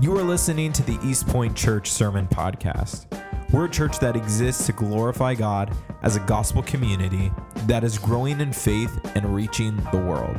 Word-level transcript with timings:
You 0.00 0.16
are 0.18 0.24
listening 0.24 0.72
to 0.72 0.82
the 0.82 0.98
East 1.04 1.28
Point 1.28 1.56
Church 1.56 1.90
Sermon 1.90 2.26
Podcast. 2.26 3.06
We're 3.52 3.66
a 3.66 3.70
church 3.70 4.00
that 4.00 4.16
exists 4.16 4.66
to 4.66 4.72
glorify 4.72 5.34
God 5.34 5.74
as 6.02 6.16
a 6.16 6.20
gospel 6.20 6.64
community 6.64 7.32
that 7.68 7.84
is 7.84 7.96
growing 7.96 8.40
in 8.40 8.52
faith 8.52 8.92
and 9.14 9.34
reaching 9.34 9.76
the 9.92 9.98
world. 9.98 10.36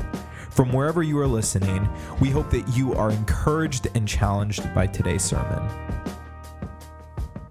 From 0.52 0.74
wherever 0.74 1.04
you 1.04 1.18
are 1.20 1.28
listening, 1.28 1.88
we 2.20 2.30
hope 2.30 2.50
that 2.52 2.68
you 2.76 2.94
are 2.96 3.12
encouraged 3.12 3.88
and 3.96 4.06
challenged 4.06 4.72
by 4.76 4.88
today's 4.88 5.24
sermon. 5.24 5.64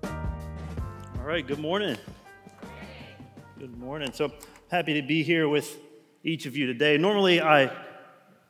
All 0.04 1.24
right, 1.24 1.46
good 1.46 1.58
morning. 1.58 1.96
Good 3.58 3.76
morning. 3.78 4.12
So 4.12 4.30
happy 4.70 5.00
to 5.00 5.02
be 5.06 5.22
here 5.22 5.48
with 5.48 5.80
each 6.22 6.44
of 6.44 6.54
you 6.54 6.66
today. 6.66 6.98
Normally, 6.98 7.40
I 7.40 7.74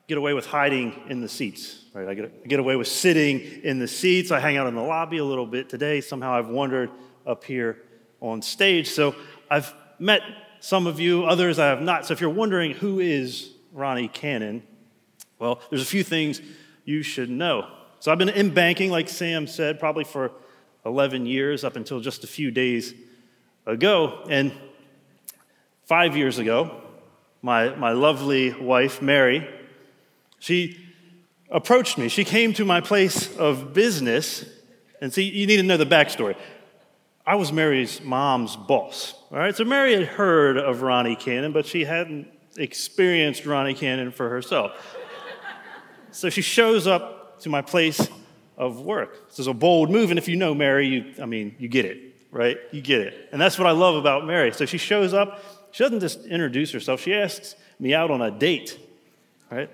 get 0.07 0.18
away 0.18 0.34
with 0.34 0.46
hiding 0.46 0.95
in 1.09 1.21
the 1.21 1.29
seats, 1.29 1.84
right? 1.94 2.08
I 2.08 2.14
get, 2.14 2.46
get 2.46 2.61
away 2.61 2.76
with 2.76 2.89
sitting 2.89 3.40
in 3.62 3.79
the 3.79 3.89
seats. 3.89 4.31
I 4.31 4.40
hang 4.40 4.57
out 4.57 4.67
in 4.67 4.75
the 4.75 4.82
lobby 4.82 5.18
a 5.18 5.25
little 5.25 5.46
bit. 5.46 5.68
Today, 5.68 6.00
somehow 6.00 6.35
I've 6.35 6.49
wandered 6.49 6.90
up 7.26 7.45
here 7.45 7.82
on 8.21 8.43
stage. 8.43 8.90
So 8.90 9.14
I've 9.50 9.72
met 9.98 10.22
some 10.61 10.86
of 10.86 11.00
you, 11.00 11.25
others 11.25 11.59
I 11.59 11.67
have 11.67 11.81
not. 11.81 12.07
So 12.07 12.12
if 12.12 12.21
you're 12.21 12.31
wondering 12.31 12.72
who 12.72 13.00
is 13.00 13.50
Ronnie 13.72 14.09
Cannon, 14.09 14.62
well, 15.39 15.61
there's 15.71 15.82
a 15.82 15.86
few 15.86 16.04
things 16.04 16.40
you 16.84 17.03
should 17.03 17.31
know. 17.31 17.67
So 18.00 18.12
I've 18.12 18.18
been 18.18 18.29
in 18.29 18.53
banking, 18.53 18.90
like 18.90 19.09
Sam 19.09 19.46
said, 19.46 19.81
probably 19.81 20.04
for 20.04 20.32
11 20.84 21.25
years 21.25 21.64
up 21.64 21.76
until 21.76 22.00
just 22.00 22.25
a 22.25 22.26
few 22.26 22.50
days 22.50 22.93
ago. 23.67 24.25
And 24.29 24.53
five 25.86 26.17
years 26.17 26.39
ago, 26.39 26.82
my, 27.40 27.75
my 27.75 27.93
lovely 27.93 28.53
wife, 28.53 29.00
Mary, 29.03 29.48
she 30.44 30.79
approached 31.50 31.96
me. 31.96 32.08
She 32.08 32.22
came 32.22 32.53
to 32.53 32.66
my 32.66 32.83
place 32.83 33.34
of 33.39 33.72
business. 33.72 34.45
And 35.00 35.11
see, 35.11 35.23
you 35.23 35.47
need 35.47 35.56
to 35.56 35.62
know 35.62 35.78
the 35.78 35.87
backstory. 35.87 36.37
I 37.27 37.37
was 37.37 37.50
Mary's 37.50 38.03
mom's 38.03 38.55
boss. 38.55 39.15
All 39.31 39.39
right, 39.39 39.56
so 39.56 39.65
Mary 39.65 39.95
had 39.95 40.05
heard 40.05 40.59
of 40.59 40.83
Ronnie 40.83 41.17
Cannon, 41.17 41.53
but 41.53 41.65
she 41.65 41.87
hadn't 41.87 42.28
experienced 42.59 43.47
Ronnie 43.47 43.72
Cannon 43.72 44.12
for 44.12 44.28
herself. 44.28 44.72
so 46.11 46.28
she 46.28 46.42
shows 46.42 46.87
up 46.87 47.41
to 47.41 47.48
my 47.48 47.62
place 47.62 48.06
of 48.59 48.83
work. 48.83 49.31
This 49.31 49.39
is 49.39 49.47
a 49.47 49.55
bold 49.55 49.91
move, 49.91 50.11
and 50.11 50.19
if 50.19 50.28
you 50.28 50.37
know 50.37 50.55
Mary, 50.55 50.87
you, 50.89 51.15
I 51.22 51.25
mean, 51.25 51.56
you 51.59 51.69
get 51.69 51.87
it, 51.87 52.03
right? 52.31 52.59
You 52.70 52.83
get 52.83 53.00
it. 53.00 53.31
And 53.33 53.41
that's 53.41 53.59
what 53.59 53.67
I 53.67 53.72
love 53.72 53.95
about 53.95 54.27
Mary. 54.27 54.53
So 54.53 54.67
she 54.67 54.77
shows 54.77 55.15
up, 55.15 55.42
she 55.72 55.84
doesn't 55.84 56.00
just 56.00 56.27
introduce 56.27 56.70
herself, 56.70 57.00
she 57.00 57.15
asks 57.15 57.56
me 57.78 57.95
out 57.95 58.11
on 58.11 58.20
a 58.20 58.31
date, 58.31 58.78
right? 59.50 59.70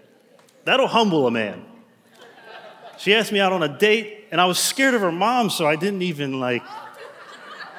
That'll 0.64 0.88
humble 0.88 1.26
a 1.26 1.30
man. 1.30 1.64
She 2.98 3.14
asked 3.14 3.32
me 3.32 3.40
out 3.40 3.52
on 3.52 3.62
a 3.62 3.78
date, 3.78 4.28
and 4.30 4.40
I 4.40 4.44
was 4.44 4.58
scared 4.58 4.94
of 4.94 5.00
her 5.00 5.12
mom, 5.12 5.48
so 5.48 5.66
I 5.66 5.76
didn't 5.76 6.02
even 6.02 6.38
like, 6.38 6.62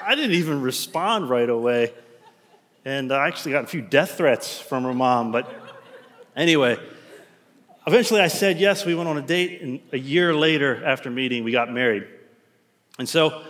I 0.04 0.16
didn't 0.16 0.32
even 0.32 0.62
respond 0.62 1.30
right 1.30 1.50
away. 1.50 1.94
And 2.86 3.12
I 3.12 3.28
actually 3.28 3.52
got 3.52 3.66
a 3.66 3.68
few 3.68 3.82
death 3.82 4.18
threats 4.18 4.60
from 4.60 4.84
her 4.84 4.94
mom. 4.94 5.32
But 5.32 5.54
anyway, 6.36 6.80
eventually 7.86 8.20
I 8.20 8.30
said 8.30 8.60
yes. 8.60 8.84
We 8.84 8.96
went 8.96 9.10
on 9.10 9.20
a 9.20 9.22
date, 9.22 9.62
and 9.62 9.80
a 9.94 10.00
year 10.00 10.34
later, 10.34 10.84
after 10.84 11.12
meeting, 11.12 11.44
we 11.44 11.52
got 11.52 11.72
married. 11.72 12.08
And 12.98 13.08
so, 13.08 13.44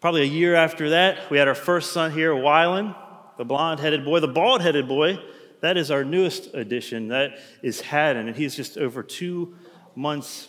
probably 0.00 0.22
a 0.22 0.24
year 0.24 0.56
after 0.56 0.90
that, 0.90 1.30
we 1.30 1.38
had 1.38 1.46
our 1.46 1.54
first 1.54 1.92
son 1.92 2.10
here, 2.10 2.34
Wylan, 2.34 2.96
the 3.38 3.44
blonde 3.44 3.78
headed 3.78 4.04
boy, 4.04 4.18
the 4.18 4.28
bald 4.28 4.60
headed 4.60 4.88
boy 4.88 5.20
that 5.60 5.76
is 5.76 5.90
our 5.90 6.04
newest 6.04 6.54
addition. 6.54 7.08
That 7.08 7.38
is 7.62 7.80
Haddon, 7.80 8.28
and 8.28 8.36
he's 8.36 8.54
just 8.54 8.76
over 8.78 9.02
two 9.02 9.54
months 9.94 10.48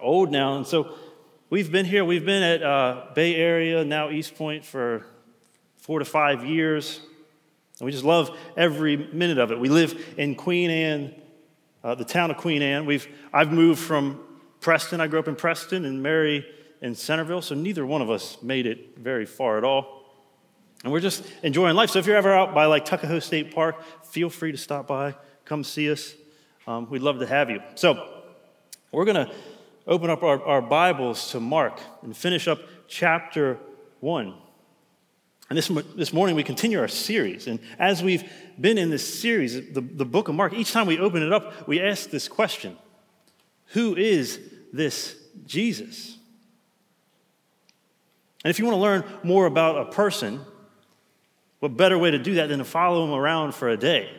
old 0.00 0.30
now. 0.30 0.56
And 0.56 0.66
so 0.66 0.94
we've 1.50 1.70
been 1.70 1.86
here, 1.86 2.04
we've 2.04 2.24
been 2.24 2.42
at 2.42 2.62
uh, 2.62 3.06
Bay 3.14 3.36
Area, 3.36 3.84
now 3.84 4.10
East 4.10 4.34
Point, 4.34 4.64
for 4.64 5.06
four 5.76 5.98
to 5.98 6.04
five 6.04 6.44
years. 6.44 7.00
And 7.78 7.86
we 7.86 7.92
just 7.92 8.04
love 8.04 8.36
every 8.56 8.96
minute 8.96 9.38
of 9.38 9.50
it. 9.50 9.58
We 9.58 9.68
live 9.68 10.14
in 10.16 10.34
Queen 10.34 10.70
Anne, 10.70 11.14
uh, 11.82 11.94
the 11.94 12.04
town 12.04 12.30
of 12.30 12.36
Queen 12.36 12.62
Anne. 12.62 12.86
We've, 12.86 13.06
I've 13.32 13.52
moved 13.52 13.80
from 13.80 14.20
Preston. 14.60 15.00
I 15.00 15.08
grew 15.08 15.18
up 15.18 15.28
in 15.28 15.36
Preston, 15.36 15.84
and 15.84 16.02
Mary 16.02 16.46
in 16.80 16.94
Centreville, 16.94 17.42
so 17.42 17.54
neither 17.54 17.84
one 17.84 18.02
of 18.02 18.10
us 18.10 18.42
made 18.42 18.66
it 18.66 18.98
very 18.98 19.26
far 19.26 19.58
at 19.58 19.64
all. 19.64 20.03
And 20.84 20.92
we're 20.92 21.00
just 21.00 21.24
enjoying 21.42 21.74
life. 21.74 21.90
So 21.90 21.98
if 21.98 22.06
you're 22.06 22.16
ever 22.16 22.32
out 22.32 22.54
by 22.54 22.66
like 22.66 22.84
Tuckahoe 22.84 23.18
State 23.18 23.54
Park, 23.54 23.82
feel 24.04 24.28
free 24.28 24.52
to 24.52 24.58
stop 24.58 24.86
by, 24.86 25.14
come 25.46 25.64
see 25.64 25.90
us. 25.90 26.14
Um, 26.66 26.88
we'd 26.90 27.00
love 27.00 27.18
to 27.20 27.26
have 27.26 27.48
you. 27.48 27.60
So 27.74 28.22
we're 28.92 29.06
going 29.06 29.26
to 29.26 29.34
open 29.86 30.10
up 30.10 30.22
our, 30.22 30.42
our 30.44 30.60
Bibles 30.60 31.30
to 31.30 31.40
Mark 31.40 31.80
and 32.02 32.14
finish 32.14 32.46
up 32.46 32.60
chapter 32.86 33.58
1. 34.00 34.34
And 35.48 35.58
this, 35.58 35.68
this 35.96 36.12
morning 36.12 36.36
we 36.36 36.42
continue 36.42 36.78
our 36.78 36.88
series. 36.88 37.46
And 37.46 37.60
as 37.78 38.02
we've 38.02 38.24
been 38.60 38.76
in 38.76 38.90
this 38.90 39.20
series, 39.20 39.54
the, 39.72 39.80
the 39.80 40.04
book 40.04 40.28
of 40.28 40.34
Mark, 40.34 40.52
each 40.52 40.72
time 40.72 40.86
we 40.86 40.98
open 40.98 41.22
it 41.22 41.32
up, 41.32 41.66
we 41.66 41.80
ask 41.80 42.10
this 42.10 42.28
question 42.28 42.76
Who 43.68 43.96
is 43.96 44.38
this 44.70 45.16
Jesus? 45.46 46.18
And 48.44 48.50
if 48.50 48.58
you 48.58 48.66
want 48.66 48.76
to 48.76 48.80
learn 48.80 49.04
more 49.22 49.46
about 49.46 49.88
a 49.88 49.90
person, 49.90 50.40
what 51.64 51.78
better 51.78 51.96
way 51.96 52.10
to 52.10 52.18
do 52.18 52.34
that 52.34 52.50
than 52.50 52.58
to 52.58 52.64
follow 52.64 53.06
them 53.06 53.14
around 53.14 53.54
for 53.54 53.70
a 53.70 53.76
day? 53.78 54.10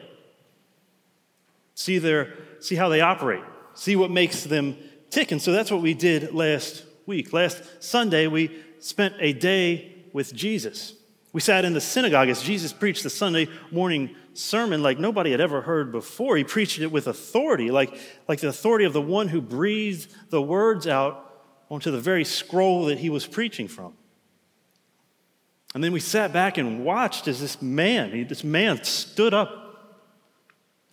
See, 1.75 2.00
their, 2.00 2.33
see 2.59 2.73
how 2.73 2.89
they 2.89 3.01
operate, 3.01 3.44
see 3.75 3.95
what 3.95 4.09
makes 4.09 4.45
them 4.45 4.75
tick. 5.11 5.31
And 5.31 5.39
so 5.39 5.51
that's 5.51 5.69
what 5.69 5.83
we 5.83 5.94
did 5.94 6.33
last 6.33 6.83
week. 7.06 7.33
Last 7.33 7.83
Sunday, 7.83 8.25
we 8.25 8.50
spent 8.79 9.13
a 9.19 9.31
day 9.31 9.94
with 10.11 10.33
Jesus. 10.33 10.95
We 11.33 11.41
sat 11.41 11.66
in 11.66 11.73
the 11.73 11.81
synagogue 11.81 12.29
as 12.29 12.41
Jesus 12.41 12.73
preached 12.73 13.03
the 13.03 13.11
Sunday 13.11 13.47
morning 13.69 14.16
sermon 14.33 14.81
like 14.81 14.97
nobody 14.97 15.29
had 15.29 15.39
ever 15.39 15.62
heard 15.62 15.91
before. 15.91 16.38
He 16.38 16.44
preached 16.44 16.79
it 16.79 16.91
with 16.91 17.06
authority, 17.06 17.69
like, 17.69 17.95
like 18.27 18.39
the 18.39 18.47
authority 18.47 18.85
of 18.85 18.94
the 18.94 19.01
one 19.01 19.27
who 19.27 19.39
breathed 19.39 20.12
the 20.31 20.41
words 20.41 20.88
out 20.88 21.44
onto 21.69 21.91
the 21.91 22.00
very 22.00 22.25
scroll 22.25 22.85
that 22.85 22.97
he 22.97 23.12
was 23.12 23.27
preaching 23.27 23.67
from. 23.67 23.94
And 25.75 25.84
then 25.84 25.91
we 25.91 26.00
sat 26.00 26.31
back 26.31 26.58
and 26.58 26.86
watched 26.86 27.28
as 27.28 27.41
this 27.41 27.62
man, 27.62 28.28
this 28.30 28.46
man 28.46 28.81
stood 28.86 29.34
up 29.34 29.94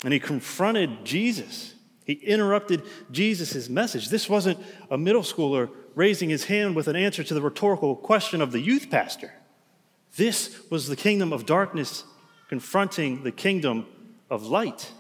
and 0.03 0.13
he 0.13 0.19
confronted 0.19 1.05
Jesus. 1.05 1.75
He 2.05 2.15
interrupted 2.15 2.83
Jesus' 3.13 3.69
message. 3.69 4.09
This 4.09 4.29
wasn't 4.29 4.59
a 4.91 4.99
middle 4.99 5.23
schooler 5.23 5.71
raising 5.95 6.31
his 6.31 6.47
hand 6.47 6.75
with 6.75 6.89
an 6.89 6.97
answer 6.97 7.23
to 7.23 7.33
the 7.33 7.41
rhetorical 7.41 7.95
question 7.95 8.43
of 8.43 8.51
the 8.51 8.59
youth 8.59 8.91
pastor. 8.91 9.33
This 10.17 10.61
was 10.69 10.89
the 10.89 10.97
kingdom 10.97 11.33
of 11.33 11.47
darkness 11.47 12.03
confronting 12.49 13.23
the 13.23 13.31
kingdom 13.31 13.87
of 14.29 14.47
light. 14.47 14.91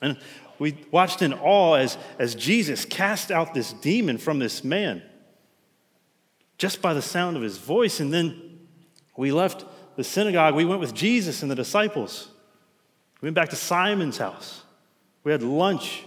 And 0.00 0.18
we 0.58 0.78
watched 0.90 1.20
in 1.20 1.34
awe 1.34 1.74
as, 1.74 1.98
as 2.18 2.34
Jesus 2.34 2.86
cast 2.86 3.30
out 3.30 3.52
this 3.52 3.74
demon 3.74 4.16
from 4.16 4.38
this 4.38 4.64
man 4.64 5.02
just 6.58 6.80
by 6.80 6.94
the 6.94 7.02
sound 7.02 7.36
of 7.36 7.42
his 7.42 7.58
voice. 7.58 8.00
And 8.00 8.12
then 8.12 8.60
we 9.16 9.32
left 9.32 9.64
the 9.96 10.04
synagogue. 10.04 10.54
We 10.54 10.64
went 10.64 10.80
with 10.80 10.94
Jesus 10.94 11.42
and 11.42 11.50
the 11.50 11.54
disciples. 11.54 12.28
We 13.20 13.26
went 13.26 13.34
back 13.34 13.50
to 13.50 13.56
Simon's 13.56 14.18
house. 14.18 14.62
We 15.24 15.32
had 15.32 15.42
lunch 15.42 16.04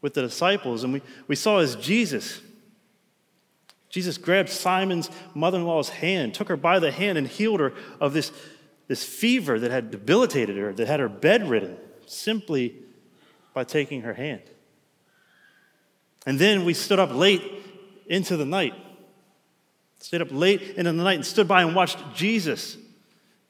with 0.00 0.14
the 0.14 0.22
disciples, 0.22 0.84
and 0.84 0.92
we, 0.92 1.02
we 1.26 1.34
saw 1.34 1.58
as 1.58 1.76
Jesus. 1.76 2.40
Jesus 3.88 4.18
grabbed 4.18 4.50
Simon's 4.50 5.08
mother 5.34 5.58
in 5.58 5.64
law's 5.64 5.88
hand, 5.88 6.34
took 6.34 6.48
her 6.48 6.56
by 6.56 6.78
the 6.78 6.90
hand, 6.90 7.16
and 7.16 7.26
healed 7.26 7.60
her 7.60 7.72
of 8.00 8.12
this, 8.12 8.30
this 8.86 9.02
fever 9.02 9.58
that 9.58 9.70
had 9.70 9.90
debilitated 9.90 10.56
her, 10.56 10.72
that 10.74 10.86
had 10.86 11.00
her 11.00 11.08
bedridden, 11.08 11.78
simply 12.06 12.76
by 13.54 13.64
taking 13.64 14.02
her 14.02 14.12
hand. 14.12 14.42
And 16.26 16.38
then 16.38 16.64
we 16.64 16.74
stood 16.74 16.98
up 16.98 17.14
late 17.14 17.42
into 18.06 18.36
the 18.36 18.44
night 18.44 18.74
stayed 20.04 20.20
up 20.20 20.28
late 20.30 20.60
into 20.76 20.92
the 20.92 21.02
night 21.02 21.14
and 21.14 21.24
stood 21.24 21.48
by 21.48 21.62
and 21.62 21.74
watched 21.74 21.96
Jesus 22.14 22.76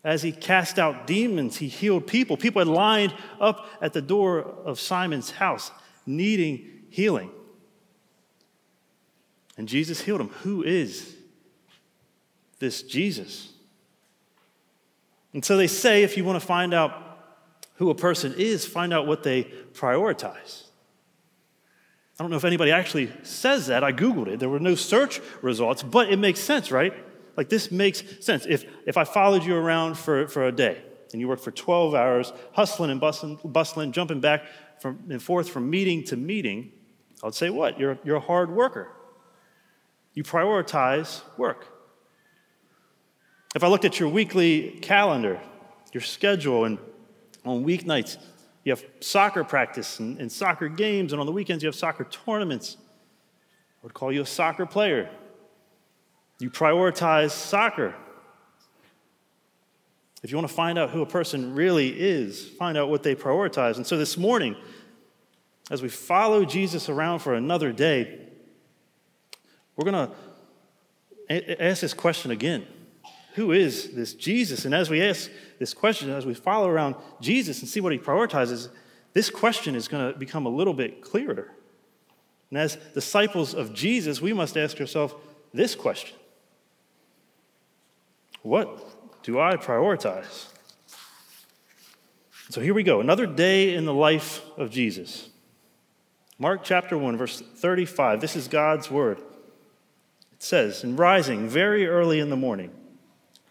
as 0.04 0.22
he 0.22 0.30
cast 0.30 0.78
out 0.78 1.04
demons, 1.04 1.56
he 1.56 1.66
healed 1.66 2.06
people. 2.06 2.36
People 2.36 2.60
had 2.60 2.68
lined 2.68 3.12
up 3.40 3.66
at 3.80 3.92
the 3.92 4.00
door 4.00 4.38
of 4.38 4.78
Simon's 4.78 5.32
house 5.32 5.72
needing 6.06 6.84
healing. 6.90 7.32
And 9.56 9.66
Jesus 9.66 10.00
healed 10.00 10.20
them. 10.20 10.28
Who 10.42 10.62
is 10.62 11.16
this 12.60 12.84
Jesus? 12.84 13.52
And 15.32 15.44
so 15.44 15.56
they 15.56 15.66
say 15.66 16.04
if 16.04 16.16
you 16.16 16.22
want 16.22 16.40
to 16.40 16.46
find 16.46 16.72
out 16.72 17.18
who 17.78 17.90
a 17.90 17.96
person 17.96 18.32
is, 18.38 18.64
find 18.64 18.94
out 18.94 19.08
what 19.08 19.24
they 19.24 19.42
prioritize. 19.72 20.68
I 22.18 22.22
don't 22.22 22.30
know 22.30 22.36
if 22.36 22.44
anybody 22.44 22.70
actually 22.70 23.10
says 23.22 23.66
that. 23.66 23.82
I 23.82 23.92
Googled 23.92 24.28
it. 24.28 24.40
There 24.40 24.48
were 24.48 24.60
no 24.60 24.76
search 24.76 25.20
results, 25.42 25.82
but 25.82 26.10
it 26.10 26.18
makes 26.18 26.40
sense, 26.40 26.70
right? 26.70 26.94
Like 27.36 27.48
this 27.48 27.72
makes 27.72 28.04
sense. 28.24 28.46
If, 28.46 28.64
if 28.86 28.96
I 28.96 29.04
followed 29.04 29.42
you 29.42 29.56
around 29.56 29.98
for, 29.98 30.28
for 30.28 30.46
a 30.46 30.52
day 30.52 30.80
and 31.12 31.20
you 31.20 31.26
worked 31.26 31.42
for 31.42 31.50
12 31.50 31.94
hours, 31.94 32.32
hustling 32.52 32.90
and 32.90 33.00
bustling, 33.00 33.38
bustling 33.44 33.90
jumping 33.90 34.20
back 34.20 34.44
from, 34.80 35.00
and 35.10 35.20
forth 35.20 35.48
from 35.48 35.68
meeting 35.68 36.04
to 36.04 36.16
meeting, 36.16 36.70
I 37.22 37.26
would 37.26 37.34
say 37.34 37.50
what? 37.50 37.80
You're, 37.80 37.98
you're 38.04 38.16
a 38.16 38.20
hard 38.20 38.50
worker. 38.50 38.92
You 40.12 40.22
prioritize 40.22 41.22
work. 41.36 41.66
If 43.56 43.64
I 43.64 43.68
looked 43.68 43.84
at 43.84 43.98
your 43.98 44.08
weekly 44.08 44.78
calendar, 44.82 45.40
your 45.92 46.00
schedule, 46.00 46.64
and 46.64 46.78
on 47.44 47.64
weeknights, 47.64 48.18
you 48.64 48.72
have 48.72 48.84
soccer 49.00 49.44
practice 49.44 50.00
and, 50.00 50.18
and, 50.18 50.32
soccer 50.32 50.68
games, 50.68 51.12
and 51.12 51.20
on 51.20 51.26
the 51.26 51.32
weekends, 51.32 51.62
you 51.62 51.68
have 51.68 51.74
soccer 51.74 52.04
tournaments. 52.04 52.78
I 52.80 53.86
would 53.86 53.94
call 53.94 54.10
you 54.10 54.22
a 54.22 54.26
soccer 54.26 54.64
player. 54.64 55.10
You 56.40 56.50
prioritize 56.50 57.30
soccer. 57.30 57.94
If 60.22 60.30
you 60.30 60.38
want 60.38 60.48
to 60.48 60.54
find 60.54 60.78
out 60.78 60.90
who 60.90 61.02
a 61.02 61.06
person 61.06 61.54
really 61.54 61.88
is, 61.88 62.48
find 62.48 62.78
out 62.78 62.88
what 62.88 63.02
they 63.02 63.14
prioritize. 63.14 63.76
And 63.76 63.86
so 63.86 63.98
this 63.98 64.16
morning, 64.16 64.56
as 65.70 65.82
we 65.82 65.90
follow 65.90 66.46
Jesus 66.46 66.88
around 66.88 67.18
for 67.18 67.34
another 67.34 67.72
day, 67.72 68.20
we're 69.76 69.90
going 69.90 70.08
to 71.28 71.62
ask 71.62 71.82
this 71.82 71.94
question 71.94 72.30
again 72.30 72.66
Who 73.34 73.50
is 73.50 73.90
this 73.90 74.14
Jesus? 74.14 74.64
And 74.64 74.74
as 74.74 74.88
we 74.88 75.02
ask 75.02 75.28
this 75.58 75.74
question, 75.74 76.10
as 76.10 76.24
we 76.24 76.34
follow 76.34 76.68
around 76.68 76.94
Jesus 77.20 77.60
and 77.60 77.68
see 77.68 77.80
what 77.80 77.92
he 77.92 77.98
prioritizes, 77.98 78.68
this 79.12 79.28
question 79.28 79.74
is 79.74 79.88
going 79.88 80.12
to 80.12 80.18
become 80.18 80.46
a 80.46 80.50
little 80.50 80.74
bit 80.74 81.02
clearer. 81.02 81.50
And 82.50 82.58
as 82.58 82.76
disciples 82.94 83.52
of 83.52 83.74
Jesus, 83.74 84.20
we 84.20 84.32
must 84.32 84.56
ask 84.56 84.80
ourselves 84.80 85.14
this 85.52 85.74
question 85.74 86.16
What 88.42 89.22
do 89.24 89.40
I 89.40 89.56
prioritize? 89.56 90.46
So 92.50 92.60
here 92.60 92.74
we 92.74 92.84
go. 92.84 93.00
Another 93.00 93.26
day 93.26 93.74
in 93.74 93.84
the 93.84 93.94
life 93.94 94.42
of 94.56 94.70
Jesus. 94.70 95.28
Mark 96.38 96.62
chapter 96.62 96.96
1, 96.96 97.16
verse 97.16 97.40
35. 97.40 98.20
This 98.20 98.36
is 98.36 98.46
God's 98.46 98.90
word. 98.92 99.18
It 100.32 100.42
says, 100.42 100.84
In 100.84 100.94
rising 100.94 101.48
very 101.48 101.86
early 101.86 102.20
in 102.20 102.30
the 102.30 102.36
morning, 102.36 102.70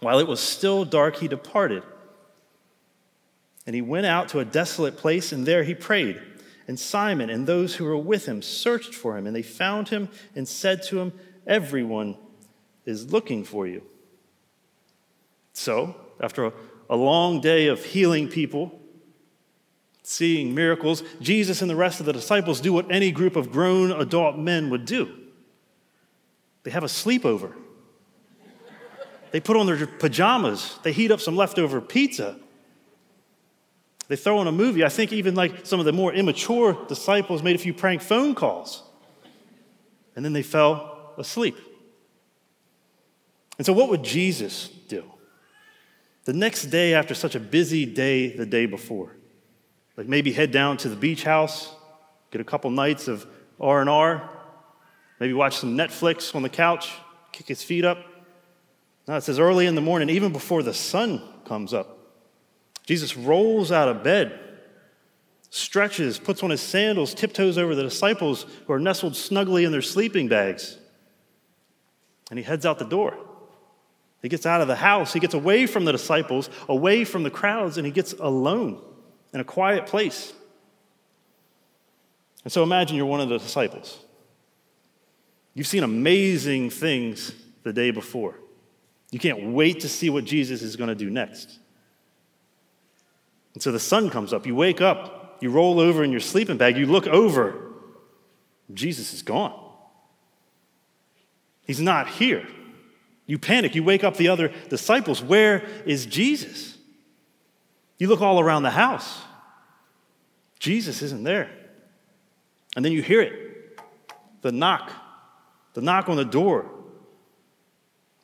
while 0.04 0.20
it 0.20 0.28
was 0.28 0.40
still 0.40 0.86
dark, 0.86 1.18
he 1.18 1.28
departed. 1.28 1.84
And 3.66 3.76
he 3.76 3.82
went 3.82 4.06
out 4.06 4.30
to 4.30 4.40
a 4.40 4.46
desolate 4.46 4.98
place, 4.98 5.32
and 5.32 5.46
there 5.46 5.64
he 5.64 5.74
prayed. 5.74 6.22
And 6.68 6.80
Simon 6.80 7.30
and 7.30 7.46
those 7.46 7.76
who 7.76 7.86
were 7.86 7.98
with 7.98 8.26
him 8.26 8.42
searched 8.42 8.94
for 8.94 9.18
him, 9.18 9.28
and 9.28 9.36
they 9.36 9.42
found 9.42 9.90
him 9.90 10.10
and 10.36 10.48
said 10.48 10.84
to 10.84 11.00
him, 11.00 11.14
Everyone 11.46 12.18
is 12.86 13.12
looking 13.12 13.44
for 13.44 13.68
you. 13.68 13.84
So, 15.54 15.96
after 16.22 16.46
a, 16.46 16.54
a 16.90 16.96
long 16.96 17.42
day 17.42 17.68
of 17.68 17.84
healing 17.84 18.28
people, 18.30 18.80
seeing 20.04 20.54
miracles, 20.56 21.04
Jesus 21.22 21.62
and 21.62 21.70
the 21.70 21.76
rest 21.76 22.00
of 22.00 22.06
the 22.06 22.14
disciples 22.14 22.62
do 22.62 22.74
what 22.74 22.92
any 22.92 23.12
group 23.12 23.36
of 23.36 23.52
grown 23.52 23.92
adult 23.92 24.38
men 24.38 24.70
would 24.70 24.86
do 24.86 25.20
they 26.64 26.72
have 26.72 26.84
a 26.84 26.88
sleepover. 26.88 27.54
They 29.34 29.40
put 29.40 29.58
on 29.58 29.66
their 29.66 29.88
pajamas, 29.88 30.78
they 30.84 30.92
heat 30.92 31.10
up 31.10 31.20
some 31.20 31.36
leftover 31.36 31.82
pizza. 31.82 32.38
They 34.08 34.16
throw 34.16 34.38
on 34.38 34.48
a 34.48 34.52
movie. 34.52 34.86
I 34.86 34.90
think 34.90 35.12
even 35.12 35.34
like 35.34 35.66
some 35.66 35.80
of 35.80 35.88
the 35.88 35.92
more 35.92 36.14
immature 36.14 36.78
disciples 36.88 37.42
made 37.42 37.56
a 37.56 37.60
few 37.60 37.74
prank 37.74 38.04
phone 38.04 38.36
calls. 38.36 38.84
And 40.16 40.24
then 40.24 40.34
they 40.34 40.44
fell 40.44 41.16
asleep. 41.18 41.58
And 43.58 43.66
so, 43.66 43.74
what 43.74 43.90
would 43.90 44.04
Jesus 44.04 44.68
do? 44.88 45.04
The 46.26 46.34
next 46.34 46.66
day 46.66 46.94
after 46.94 47.16
such 47.16 47.34
a 47.34 47.40
busy 47.40 47.88
day 47.88 48.36
the 48.36 48.46
day 48.46 48.68
before, 48.68 49.16
like 49.98 50.08
maybe 50.08 50.32
head 50.32 50.52
down 50.52 50.78
to 50.78 50.90
the 50.90 50.96
beach 50.96 51.24
house, 51.24 51.74
get 52.30 52.40
a 52.40 52.44
couple 52.44 52.70
nights 52.70 53.08
of 53.08 53.26
R&R, 53.60 54.30
maybe 55.20 55.34
watch 55.34 55.58
some 55.58 55.76
Netflix 55.76 56.36
on 56.36 56.44
the 56.44 56.50
couch, 56.50 56.92
kick 57.32 57.48
his 57.48 57.64
feet 57.64 57.84
up. 57.84 57.98
Now 59.08 59.18
it 59.18 59.22
says 59.22 59.40
early 59.40 59.66
in 59.66 59.76
the 59.76 59.82
morning, 59.82 60.10
even 60.10 60.32
before 60.32 60.64
the 60.64 60.74
sun 60.74 61.22
comes 61.46 61.74
up, 61.74 61.98
Jesus 62.86 63.18
rolls 63.18 63.72
out 63.72 63.88
of 63.88 64.04
bed, 64.04 64.40
stretches, 65.50 66.20
puts 66.20 66.44
on 66.44 66.50
his 66.50 66.62
sandals, 66.62 67.14
tiptoes 67.14 67.58
over 67.58 67.76
the 67.76 67.84
disciples 67.84 68.46
who 68.66 68.74
are 68.74 68.80
nestled 68.80 69.16
snugly 69.16 69.64
in 69.64 69.72
their 69.72 69.82
sleeping 69.82 70.28
bags, 70.28 70.78
and 72.30 72.40
he 72.40 72.44
heads 72.44 72.66
out 72.66 72.80
the 72.80 72.86
door. 72.86 73.18
He 74.22 74.30
gets 74.30 74.46
out 74.46 74.62
of 74.62 74.70
the 74.70 74.76
house, 74.76 75.12
he 75.12 75.20
gets 75.20 75.34
away 75.34 75.68
from 75.68 75.84
the 75.84 75.92
disciples, 75.92 76.50
away 76.70 77.04
from 77.04 77.24
the 77.24 77.30
crowds, 77.30 77.78
and 77.78 77.86
he 77.86 77.92
gets 77.92 78.14
alone 78.14 78.82
in 79.34 79.42
a 79.42 79.44
quiet 79.44 79.86
place. 79.86 80.34
And 82.46 82.52
so 82.52 82.64
imagine 82.64 82.96
you're 82.96 83.06
one 83.06 83.20
of 83.20 83.30
the 83.30 83.38
disciples. 83.38 84.00
You've 85.54 85.68
seen 85.68 85.84
amazing 85.84 86.70
things 86.70 87.34
the 87.64 87.74
day 87.74 87.92
before. 87.92 88.36
You 89.14 89.20
can't 89.20 89.54
wait 89.54 89.82
to 89.82 89.90
see 89.90 90.10
what 90.10 90.26
Jesus 90.26 90.64
is 90.64 90.76
going 90.76 90.88
to 90.88 90.96
do 90.96 91.08
next. 91.08 91.60
And 93.54 93.62
so 93.62 93.72
the 93.72 93.80
sun 93.80 94.10
comes 94.10 94.34
up. 94.34 94.48
You 94.48 94.56
wake 94.56 94.82
up, 94.82 95.38
you 95.40 95.52
roll 95.52 95.80
over 95.80 96.04
in 96.04 96.10
your 96.10 96.20
sleeping 96.20 96.58
bag, 96.58 96.78
you 96.78 96.88
look 96.88 97.06
over. 97.06 97.74
Jesus 98.74 99.14
is 99.14 99.22
gone. 99.22 99.54
He's 101.68 101.80
not 101.80 102.08
here. 102.08 102.48
You 103.28 103.38
panic. 103.38 103.76
You 103.76 103.84
wake 103.84 104.04
up 104.04 104.18
the 104.18 104.30
other 104.30 104.52
disciples. 104.70 105.22
Where 105.22 105.64
is 105.86 106.08
Jesus? 106.08 106.76
You 108.00 108.08
look 108.08 108.20
all 108.20 108.40
around 108.40 108.64
the 108.64 108.72
house. 108.72 109.22
Jesus 110.58 111.04
isn't 111.04 111.22
there. 111.22 111.52
And 112.76 112.84
then 112.84 112.92
you 112.92 113.04
hear 113.04 113.22
it 113.22 113.80
the 114.42 114.52
knock, 114.52 114.92
the 115.76 115.82
knock 115.82 116.10
on 116.10 116.18
the 116.18 116.26
door. 116.26 116.73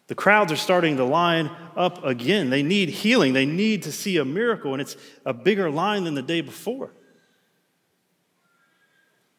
The 0.09 0.15
crowds 0.15 0.51
are 0.51 0.57
starting 0.57 0.97
to 0.97 1.03
line 1.03 1.51
up 1.77 2.03
again. 2.03 2.50
They 2.50 2.63
need 2.63 2.89
healing, 2.89 3.33
they 3.33 3.45
need 3.45 3.83
to 3.83 3.91
see 3.91 4.17
a 4.17 4.25
miracle, 4.25 4.73
and 4.73 4.81
it's 4.81 4.97
a 5.23 5.33
bigger 5.33 5.69
line 5.69 6.03
than 6.03 6.15
the 6.15 6.23
day 6.23 6.41
before. 6.41 6.91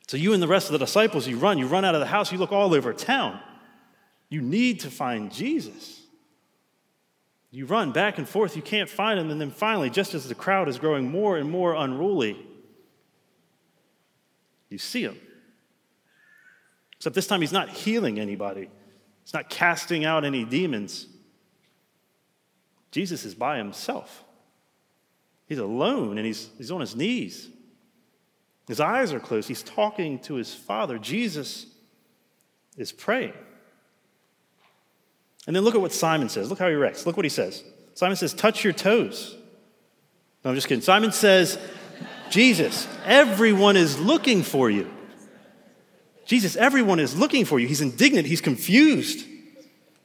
So, 0.07 0.17
you 0.17 0.33
and 0.33 0.41
the 0.41 0.47
rest 0.47 0.69
of 0.69 0.73
the 0.73 0.79
disciples, 0.79 1.27
you 1.27 1.39
run, 1.39 1.59
you 1.59 1.67
run 1.67 1.85
out 1.85 1.97
of 1.97 2.01
the 2.01 2.07
house, 2.07 2.31
you 2.31 2.39
look 2.39 2.53
all 2.53 2.73
over 2.73 2.93
town. 2.93 3.41
You 4.29 4.41
need 4.43 4.81
to 4.81 4.91
find 4.91 5.33
Jesus. 5.33 6.03
You 7.51 7.67
run 7.67 7.91
back 7.91 8.19
and 8.19 8.29
forth, 8.29 8.55
you 8.55 8.63
can't 8.63 8.89
find 8.89 9.19
him, 9.19 9.29
and 9.31 9.41
then 9.41 9.51
finally, 9.51 9.91
just 9.91 10.15
as 10.15 10.29
the 10.29 10.37
crowd 10.37 10.69
is 10.69 10.79
growing 10.79 11.11
more 11.11 11.37
and 11.37 11.51
more 11.51 11.75
unruly, 11.75 12.47
you 14.69 14.79
see 14.79 15.03
him. 15.03 15.19
Except 16.97 17.17
this 17.17 17.27
time, 17.27 17.41
he's 17.41 17.53
not 17.53 17.71
healing 17.71 18.21
anybody, 18.21 18.71
he's 19.31 19.35
not 19.35 19.49
casting 19.49 20.05
out 20.05 20.25
any 20.25 20.45
demons. 20.45 21.07
Jesus 22.91 23.25
is 23.25 23.33
by 23.33 23.59
himself. 23.59 24.25
He's 25.47 25.59
alone 25.59 26.19
and 26.19 26.27
he's, 26.27 26.51
he's 26.59 26.73
on 26.73 26.81
his 26.81 26.97
knees. 26.97 27.49
His 28.67 28.81
eyes 28.81 29.13
are 29.13 29.21
closed. 29.21 29.47
He's 29.47 29.63
talking 29.63 30.19
to 30.21 30.35
his 30.35 30.53
Father. 30.53 30.99
Jesus 30.99 31.67
is 32.77 32.91
praying. 32.91 33.33
And 35.47 35.55
then 35.55 35.63
look 35.63 35.77
at 35.77 35.81
what 35.81 35.93
Simon 35.93 36.29
says. 36.29 36.51
Look 36.51 36.59
how 36.59 36.69
he 36.69 36.75
reacts. 36.75 37.07
Look 37.07 37.17
what 37.17 37.25
he 37.25 37.31
says. 37.31 37.63
Simon 37.95 38.17
says, 38.17 38.35
Touch 38.35 38.65
your 38.65 38.73
toes. 38.73 39.37
No, 40.45 40.51
I'm 40.51 40.57
just 40.57 40.67
kidding. 40.67 40.83
Simon 40.83 41.13
says, 41.13 41.57
Jesus, 42.31 42.89
everyone 43.05 43.77
is 43.77 43.97
looking 43.97 44.43
for 44.43 44.69
you. 44.69 44.91
Jesus, 46.31 46.55
everyone 46.55 47.01
is 47.01 47.17
looking 47.17 47.45
for 47.45 47.59
you. 47.59 47.67
He's 47.67 47.81
indignant. 47.81 48.25
He's 48.25 48.41
confused. 48.41 49.27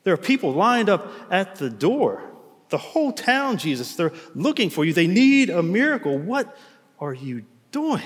There 0.03 0.12
are 0.15 0.17
people 0.17 0.53
lined 0.53 0.89
up 0.89 1.12
at 1.29 1.58
the 1.58 1.70
door. 1.70 2.24
The 2.70 2.79
whole 2.79 3.12
town, 3.12 3.60
Jesus, 3.60 3.96
they're 3.96 4.12
looking 4.34 4.72
for 4.72 4.84
you. 4.84 4.91
They 4.91 5.05
need 5.05 5.51
a 5.51 5.62
miracle. 5.62 6.17
What 6.17 6.58
are 7.00 7.13
you 7.13 7.46
doing? 7.72 8.01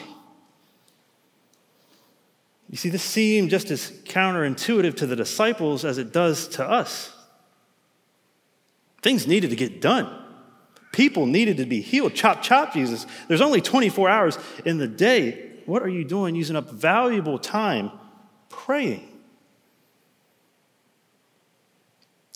You 2.69 2.75
see, 2.75 2.89
this 2.89 3.03
seemed 3.03 3.51
just 3.51 3.71
as 3.71 3.89
counterintuitive 4.03 4.97
to 4.97 5.07
the 5.07 5.15
disciples 5.15 5.85
as 5.85 5.97
it 5.97 6.11
does 6.11 6.49
to 6.49 6.69
us. 6.69 7.15
Things 9.01 9.27
needed 9.27 9.51
to 9.51 9.55
get 9.55 9.79
done. 9.79 10.25
People 10.91 11.25
needed 11.25 11.55
to 11.55 11.65
be 11.65 11.79
healed. 11.79 12.15
Chop, 12.15 12.41
chop, 12.41 12.73
Jesus. 12.73 13.07
There's 13.29 13.39
only 13.39 13.61
24 13.61 14.09
hours 14.09 14.38
in 14.65 14.77
the 14.77 14.89
day. 14.89 15.61
What 15.65 15.83
are 15.83 15.88
you 15.88 16.03
doing 16.03 16.35
using 16.35 16.57
up 16.57 16.69
valuable 16.69 17.39
time 17.39 17.91
praying? 18.69 19.03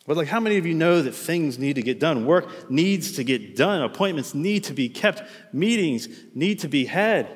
But, 0.07 0.17
like, 0.17 0.27
how 0.27 0.39
many 0.39 0.57
of 0.57 0.65
you 0.65 0.73
know 0.73 1.03
that 1.03 1.13
things 1.13 1.59
need 1.59 1.75
to 1.75 1.83
get 1.83 1.99
done? 1.99 2.25
Work 2.25 2.71
needs 2.71 3.11
to 3.17 3.23
get 3.23 3.55
done. 3.55 3.83
Appointments 3.83 4.33
need 4.33 4.63
to 4.63 4.73
be 4.73 4.89
kept. 4.89 5.21
Meetings 5.53 6.09
need 6.33 6.57
to 6.61 6.67
be 6.67 6.85
had. 6.85 7.29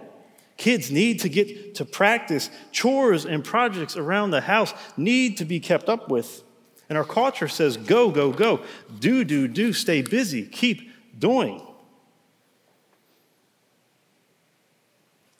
Kids 0.58 0.89
need 0.89 1.20
to 1.20 1.30
get 1.30 1.75
to 1.75 1.86
practice. 1.86 2.50
Chores 2.72 3.27
and 3.27 3.46
projects 3.46 3.96
around 3.96 4.32
the 4.32 4.42
house 4.42 4.74
need 4.98 5.38
to 5.38 5.46
be 5.46 5.60
kept 5.60 5.89
up 5.89 6.10
with. 6.10 6.42
And 6.89 6.98
our 6.98 7.06
culture 7.06 7.48
says 7.48 7.77
go, 7.77 8.10
go, 8.10 8.32
go. 8.32 8.63
Do, 9.00 9.24
do, 9.24 9.48
do. 9.48 9.74
Stay 9.74 10.01
busy. 10.01 10.44
Keep 10.48 10.89
doing. 11.20 11.62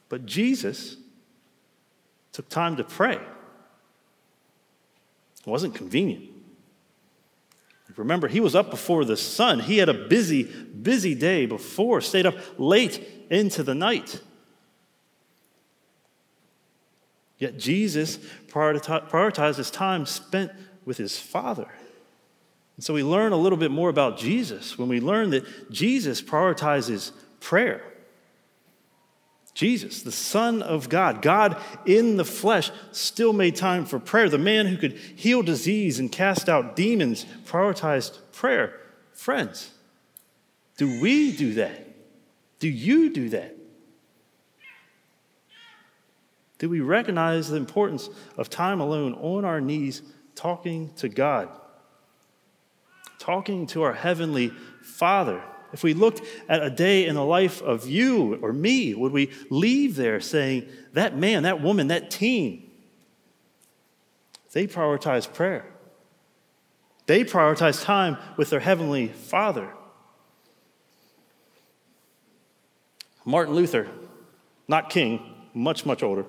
But 0.10 0.28
Jesus 0.28 0.98
took 2.32 2.48
time 2.50 2.76
to 2.76 2.84
pray. 2.84 3.20
It 5.48 5.50
wasn't 5.50 5.74
convenient. 5.76 6.26
Remember, 7.96 8.28
he 8.28 8.42
was 8.42 8.54
up 8.54 8.70
before 8.70 9.06
the 9.06 9.18
sun. 9.18 9.60
He 9.60 9.80
had 9.80 9.90
a 9.90 9.94
busy, 9.94 10.44
busy 10.44 11.16
day 11.16 11.48
before, 11.48 12.00
stayed 12.02 12.28
up 12.28 12.36
late 12.60 13.04
into 13.32 13.64
the 13.64 13.74
night. 13.74 14.22
Yet 17.40 17.58
Jesus 17.58 18.18
prioritized 18.50 19.56
his 19.56 19.72
time 19.72 20.06
spent 20.06 20.52
with 20.86 20.98
his 20.98 21.18
Father. 21.18 21.68
And 22.76 22.84
so 22.84 22.94
we 22.94 23.04
learn 23.04 23.32
a 23.32 23.38
little 23.38 23.58
bit 23.58 23.72
more 23.72 23.90
about 23.90 24.18
Jesus 24.20 24.78
when 24.78 24.90
we 24.90 25.00
learn 25.00 25.32
that 25.32 25.72
Jesus 25.72 26.22
prioritizes 26.22 27.12
prayer. 27.40 27.82
Jesus, 29.58 30.04
the 30.04 30.12
Son 30.12 30.62
of 30.62 30.88
God, 30.88 31.24
God 31.24 31.60
in 31.84 32.18
the 32.18 32.24
flesh, 32.24 32.70
still 32.92 33.34
made 33.34 33.56
time 33.56 33.86
for 33.86 33.98
prayer. 33.98 34.30
The 34.30 34.38
man 34.38 34.68
who 34.68 34.78
could 34.78 34.94
heal 34.94 35.42
disease 35.42 35.98
and 35.98 36.12
cast 36.12 36.48
out 36.48 36.76
demons 36.76 37.26
prioritized 37.44 38.20
prayer. 38.34 38.80
Friends, 39.14 39.72
do 40.78 41.02
we 41.02 41.36
do 41.36 41.56
that? 41.56 41.88
Do 42.60 42.68
you 42.70 43.12
do 43.12 43.30
that? 43.30 43.58
Do 46.60 46.70
we 46.70 46.80
recognize 46.82 47.50
the 47.50 47.58
importance 47.58 48.12
of 48.38 48.52
time 48.52 48.80
alone 48.80 49.16
on 49.16 49.44
our 49.44 49.60
knees 49.60 50.04
talking 50.36 50.94
to 50.98 51.10
God? 51.10 51.50
Talking 53.18 53.66
to 53.68 53.82
our 53.82 53.94
Heavenly 53.94 54.50
Father. 54.84 55.42
If 55.74 55.84
we 55.84 55.94
looked 55.94 56.22
at 56.48 56.64
a 56.64 56.70
day 56.70 57.06
in 57.06 57.16
the 57.16 57.26
life 57.26 57.62
of 57.62 57.88
you 57.88 58.36
or 58.42 58.54
me, 58.54 58.94
would 58.94 59.12
we 59.12 59.32
leave 59.50 59.96
there 59.96 60.20
saying, 60.20 60.68
that 60.94 61.18
man, 61.18 61.44
that 61.44 61.62
woman, 61.62 61.88
that 61.88 62.10
teen, 62.10 62.72
they 64.54 64.68
prioritize 64.68 65.32
prayer? 65.32 65.66
They 67.06 67.24
prioritize 67.24 67.84
time 67.84 68.18
with 68.38 68.50
their 68.50 68.60
Heavenly 68.60 69.08
Father. 69.08 69.74
Martin 73.24 73.56
Luther, 73.56 73.88
not 74.68 74.90
king, 74.90 75.22
much, 75.54 75.86
much 75.86 76.02
older. 76.02 76.26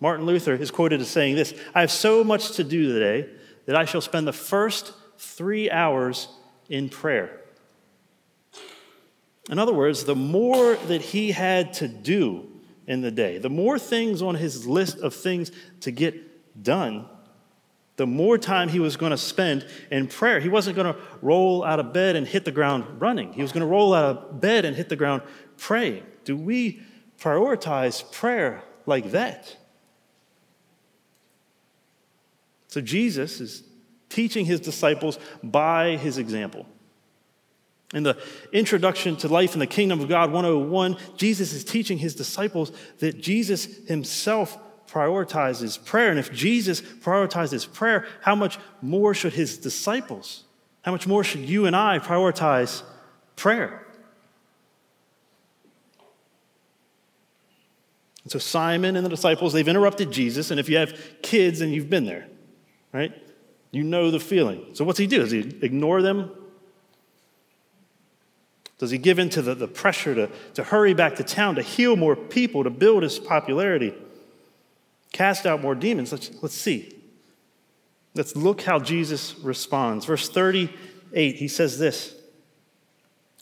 Martin 0.00 0.26
Luther 0.26 0.54
is 0.54 0.70
quoted 0.70 1.00
as 1.00 1.08
saying 1.08 1.36
this 1.36 1.54
I 1.74 1.80
have 1.82 1.90
so 1.90 2.24
much 2.24 2.52
to 2.52 2.64
do 2.64 2.92
today 2.92 3.28
that 3.66 3.76
I 3.76 3.84
shall 3.84 4.00
spend 4.00 4.26
the 4.26 4.32
first 4.32 4.92
three 5.18 5.70
hours 5.70 6.28
in 6.68 6.88
prayer. 6.88 7.41
In 9.50 9.58
other 9.58 9.72
words, 9.72 10.04
the 10.04 10.14
more 10.14 10.76
that 10.76 11.02
he 11.02 11.32
had 11.32 11.72
to 11.74 11.88
do 11.88 12.48
in 12.86 13.00
the 13.00 13.10
day, 13.10 13.38
the 13.38 13.50
more 13.50 13.78
things 13.78 14.22
on 14.22 14.34
his 14.34 14.66
list 14.66 14.98
of 14.98 15.14
things 15.14 15.50
to 15.80 15.90
get 15.90 16.62
done, 16.62 17.06
the 17.96 18.06
more 18.06 18.38
time 18.38 18.68
he 18.68 18.80
was 18.80 18.96
going 18.96 19.10
to 19.10 19.18
spend 19.18 19.66
in 19.90 20.06
prayer. 20.06 20.40
He 20.40 20.48
wasn't 20.48 20.76
going 20.76 20.92
to 20.92 21.00
roll 21.20 21.62
out 21.62 21.78
of 21.78 21.92
bed 21.92 22.16
and 22.16 22.26
hit 22.26 22.44
the 22.44 22.52
ground 22.52 23.00
running. 23.00 23.32
He 23.32 23.42
was 23.42 23.52
going 23.52 23.60
to 23.60 23.66
roll 23.66 23.92
out 23.94 24.04
of 24.04 24.40
bed 24.40 24.64
and 24.64 24.74
hit 24.76 24.88
the 24.88 24.96
ground 24.96 25.22
praying. 25.58 26.04
Do 26.24 26.36
we 26.36 26.80
prioritize 27.20 28.10
prayer 28.12 28.62
like 28.86 29.10
that? 29.10 29.56
So 32.68 32.80
Jesus 32.80 33.40
is 33.40 33.64
teaching 34.08 34.46
his 34.46 34.60
disciples 34.60 35.18
by 35.42 35.96
his 35.96 36.16
example. 36.16 36.66
In 37.92 38.02
the 38.02 38.16
introduction 38.52 39.16
to 39.16 39.28
life 39.28 39.52
in 39.52 39.60
the 39.60 39.66
kingdom 39.66 40.00
of 40.00 40.08
God 40.08 40.32
101, 40.32 40.96
Jesus 41.16 41.52
is 41.52 41.64
teaching 41.64 41.98
his 41.98 42.14
disciples 42.14 42.72
that 43.00 43.20
Jesus 43.20 43.66
himself 43.86 44.58
prioritizes 44.88 45.82
prayer. 45.82 46.10
And 46.10 46.18
if 46.18 46.32
Jesus 46.32 46.80
prioritizes 46.80 47.70
prayer, 47.70 48.06
how 48.22 48.34
much 48.34 48.58
more 48.80 49.14
should 49.14 49.34
his 49.34 49.58
disciples, 49.58 50.44
how 50.82 50.92
much 50.92 51.06
more 51.06 51.22
should 51.22 51.40
you 51.40 51.66
and 51.66 51.76
I 51.76 51.98
prioritize 51.98 52.82
prayer? 53.36 53.86
And 58.24 58.30
so 58.32 58.38
Simon 58.38 58.96
and 58.96 59.04
the 59.04 59.10
disciples, 59.10 59.52
they've 59.52 59.66
interrupted 59.66 60.10
Jesus. 60.10 60.50
And 60.50 60.60
if 60.60 60.68
you 60.68 60.76
have 60.76 60.98
kids 61.22 61.60
and 61.60 61.72
you've 61.74 61.90
been 61.90 62.06
there, 62.06 62.28
right, 62.92 63.12
you 63.70 63.82
know 63.82 64.10
the 64.10 64.20
feeling. 64.20 64.66
So 64.74 64.84
what's 64.84 64.98
he 64.98 65.06
do? 65.06 65.18
Does 65.18 65.30
he 65.32 65.40
ignore 65.62 66.02
them? 66.02 66.30
Does 68.82 68.90
he 68.90 68.98
give 68.98 69.20
in 69.20 69.28
to 69.28 69.42
the, 69.42 69.54
the 69.54 69.68
pressure 69.68 70.12
to, 70.12 70.28
to 70.54 70.64
hurry 70.64 70.92
back 70.92 71.14
to 71.14 71.22
town, 71.22 71.54
to 71.54 71.62
heal 71.62 71.94
more 71.94 72.16
people, 72.16 72.64
to 72.64 72.70
build 72.70 73.04
his 73.04 73.16
popularity, 73.16 73.94
cast 75.12 75.46
out 75.46 75.62
more 75.62 75.76
demons? 75.76 76.10
Let's, 76.10 76.32
let's 76.42 76.56
see. 76.56 76.92
Let's 78.16 78.34
look 78.34 78.62
how 78.62 78.80
Jesus 78.80 79.38
responds. 79.38 80.04
Verse 80.04 80.28
38, 80.28 81.36
he 81.36 81.46
says 81.46 81.78
this. 81.78 82.10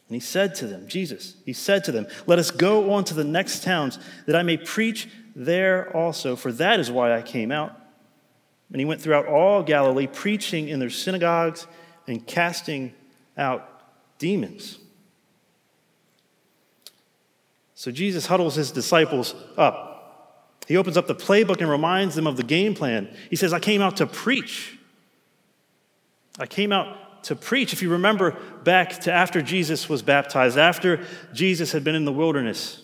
And 0.08 0.14
he 0.14 0.20
said 0.20 0.54
to 0.56 0.66
them, 0.66 0.86
Jesus, 0.86 1.36
he 1.46 1.54
said 1.54 1.84
to 1.84 1.92
them, 1.92 2.06
Let 2.26 2.38
us 2.38 2.50
go 2.50 2.92
on 2.92 3.04
to 3.04 3.14
the 3.14 3.24
next 3.24 3.62
towns, 3.64 3.98
that 4.26 4.36
I 4.36 4.42
may 4.42 4.58
preach 4.58 5.08
there 5.34 5.90
also, 5.96 6.36
for 6.36 6.52
that 6.52 6.80
is 6.80 6.90
why 6.90 7.16
I 7.16 7.22
came 7.22 7.50
out. 7.50 7.80
And 8.72 8.78
he 8.78 8.84
went 8.84 9.00
throughout 9.00 9.24
all 9.24 9.62
Galilee, 9.62 10.06
preaching 10.06 10.68
in 10.68 10.80
their 10.80 10.90
synagogues 10.90 11.66
and 12.06 12.26
casting 12.26 12.92
out 13.38 13.66
demons. 14.18 14.80
So 17.80 17.90
Jesus 17.90 18.26
huddles 18.26 18.56
his 18.56 18.72
disciples 18.72 19.34
up. 19.56 20.54
He 20.68 20.76
opens 20.76 20.98
up 20.98 21.06
the 21.06 21.14
playbook 21.14 21.62
and 21.62 21.70
reminds 21.70 22.14
them 22.14 22.26
of 22.26 22.36
the 22.36 22.42
game 22.42 22.74
plan. 22.74 23.08
He 23.30 23.36
says, 23.36 23.54
I 23.54 23.58
came 23.58 23.80
out 23.80 23.96
to 23.96 24.06
preach. 24.06 24.78
I 26.38 26.44
came 26.44 26.72
out 26.72 27.24
to 27.24 27.34
preach. 27.34 27.72
If 27.72 27.80
you 27.80 27.88
remember 27.88 28.36
back 28.64 29.00
to 29.00 29.12
after 29.12 29.40
Jesus 29.40 29.88
was 29.88 30.02
baptized, 30.02 30.58
after 30.58 31.06
Jesus 31.32 31.72
had 31.72 31.82
been 31.82 31.94
in 31.94 32.04
the 32.04 32.12
wilderness, 32.12 32.82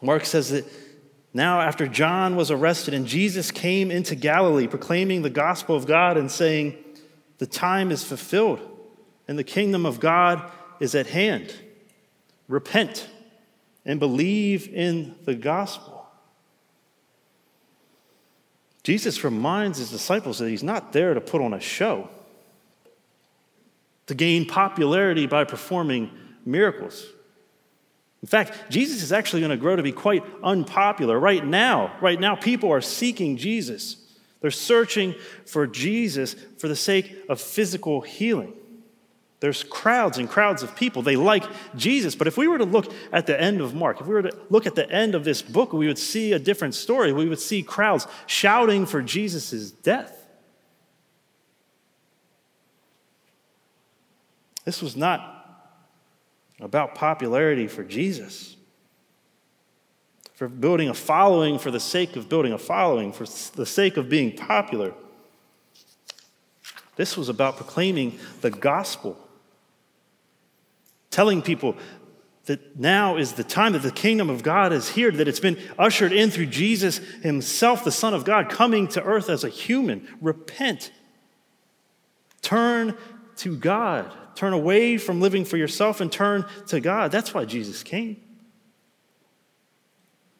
Mark 0.00 0.24
says 0.24 0.50
that 0.50 0.64
now, 1.34 1.60
after 1.60 1.88
John 1.88 2.36
was 2.36 2.52
arrested 2.52 2.94
and 2.94 3.04
Jesus 3.04 3.50
came 3.50 3.90
into 3.90 4.14
Galilee 4.14 4.68
proclaiming 4.68 5.22
the 5.22 5.30
gospel 5.30 5.74
of 5.74 5.86
God 5.86 6.16
and 6.16 6.30
saying, 6.30 6.76
The 7.38 7.46
time 7.48 7.90
is 7.90 8.04
fulfilled 8.04 8.60
and 9.26 9.36
the 9.36 9.42
kingdom 9.42 9.84
of 9.84 9.98
God 9.98 10.48
is 10.78 10.94
at 10.94 11.08
hand 11.08 11.52
repent 12.48 13.08
and 13.84 13.98
believe 13.98 14.68
in 14.68 15.14
the 15.24 15.34
gospel. 15.34 16.06
Jesus 18.82 19.22
reminds 19.22 19.78
his 19.78 19.90
disciples 19.90 20.38
that 20.38 20.48
he's 20.48 20.62
not 20.62 20.92
there 20.92 21.14
to 21.14 21.20
put 21.20 21.40
on 21.40 21.54
a 21.54 21.60
show, 21.60 22.08
to 24.06 24.14
gain 24.14 24.46
popularity 24.46 25.26
by 25.26 25.44
performing 25.44 26.10
miracles. 26.44 27.06
In 28.22 28.28
fact, 28.28 28.70
Jesus 28.70 29.02
is 29.02 29.12
actually 29.12 29.40
going 29.40 29.50
to 29.50 29.56
grow 29.56 29.76
to 29.76 29.82
be 29.82 29.92
quite 29.92 30.24
unpopular 30.42 31.18
right 31.18 31.44
now. 31.44 31.96
Right 32.00 32.20
now, 32.20 32.36
people 32.36 32.70
are 32.70 32.80
seeking 32.80 33.36
Jesus. 33.36 33.96
They're 34.40 34.50
searching 34.50 35.14
for 35.46 35.66
Jesus 35.66 36.34
for 36.58 36.68
the 36.68 36.76
sake 36.76 37.16
of 37.28 37.40
physical 37.40 38.00
healing. 38.00 38.52
There's 39.42 39.64
crowds 39.64 40.18
and 40.18 40.30
crowds 40.30 40.62
of 40.62 40.76
people. 40.76 41.02
They 41.02 41.16
like 41.16 41.42
Jesus. 41.74 42.14
But 42.14 42.28
if 42.28 42.36
we 42.36 42.46
were 42.46 42.58
to 42.58 42.64
look 42.64 42.92
at 43.10 43.26
the 43.26 43.38
end 43.38 43.60
of 43.60 43.74
Mark, 43.74 44.00
if 44.00 44.06
we 44.06 44.14
were 44.14 44.22
to 44.22 44.38
look 44.50 44.68
at 44.68 44.76
the 44.76 44.88
end 44.88 45.16
of 45.16 45.24
this 45.24 45.42
book, 45.42 45.72
we 45.72 45.88
would 45.88 45.98
see 45.98 46.32
a 46.32 46.38
different 46.38 46.76
story. 46.76 47.12
We 47.12 47.28
would 47.28 47.40
see 47.40 47.64
crowds 47.64 48.06
shouting 48.28 48.86
for 48.86 49.02
Jesus' 49.02 49.72
death. 49.72 50.16
This 54.64 54.80
was 54.80 54.94
not 54.94 55.74
about 56.60 56.94
popularity 56.94 57.66
for 57.66 57.82
Jesus, 57.82 58.54
for 60.34 60.46
building 60.46 60.88
a 60.88 60.94
following 60.94 61.58
for 61.58 61.72
the 61.72 61.80
sake 61.80 62.14
of 62.14 62.28
building 62.28 62.52
a 62.52 62.58
following, 62.58 63.10
for 63.10 63.24
the 63.56 63.66
sake 63.66 63.96
of 63.96 64.08
being 64.08 64.36
popular. 64.36 64.94
This 66.94 67.16
was 67.16 67.28
about 67.28 67.56
proclaiming 67.56 68.20
the 68.40 68.50
gospel 68.50 69.18
telling 71.12 71.42
people 71.42 71.76
that 72.46 72.78
now 72.78 73.16
is 73.16 73.34
the 73.34 73.44
time 73.44 73.72
that 73.74 73.82
the 73.82 73.92
kingdom 73.92 74.28
of 74.28 74.42
God 74.42 74.72
is 74.72 74.88
here, 74.88 75.12
that 75.12 75.28
it's 75.28 75.40
been 75.40 75.58
ushered 75.78 76.12
in 76.12 76.30
through 76.30 76.46
Jesus 76.46 76.98
himself, 77.22 77.84
the 77.84 77.92
Son 77.92 78.14
of 78.14 78.24
God, 78.24 78.48
coming 78.48 78.88
to 78.88 79.02
earth 79.02 79.30
as 79.30 79.44
a 79.44 79.48
human. 79.48 80.08
Repent. 80.20 80.90
Turn 82.40 82.96
to 83.36 83.56
God. 83.56 84.12
Turn 84.34 84.52
away 84.52 84.98
from 84.98 85.20
living 85.20 85.44
for 85.44 85.56
yourself 85.56 86.00
and 86.00 86.10
turn 86.10 86.44
to 86.66 86.80
God. 86.80 87.12
That's 87.12 87.32
why 87.32 87.44
Jesus 87.44 87.84
came. 87.84 88.20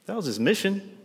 That 0.07 0.17
was 0.17 0.26
his 0.26 0.41
mission. 0.41 0.99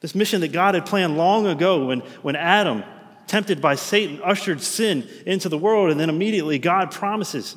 This 0.00 0.14
mission 0.14 0.40
that 0.40 0.52
God 0.52 0.74
had 0.74 0.86
planned 0.86 1.18
long 1.18 1.46
ago 1.46 1.86
when, 1.86 2.00
when 2.22 2.36
Adam, 2.36 2.84
tempted 3.26 3.60
by 3.60 3.74
Satan, 3.74 4.18
ushered 4.24 4.62
sin 4.62 5.06
into 5.26 5.50
the 5.50 5.58
world, 5.58 5.90
and 5.90 6.00
then 6.00 6.08
immediately 6.08 6.58
God 6.58 6.90
promises 6.90 7.54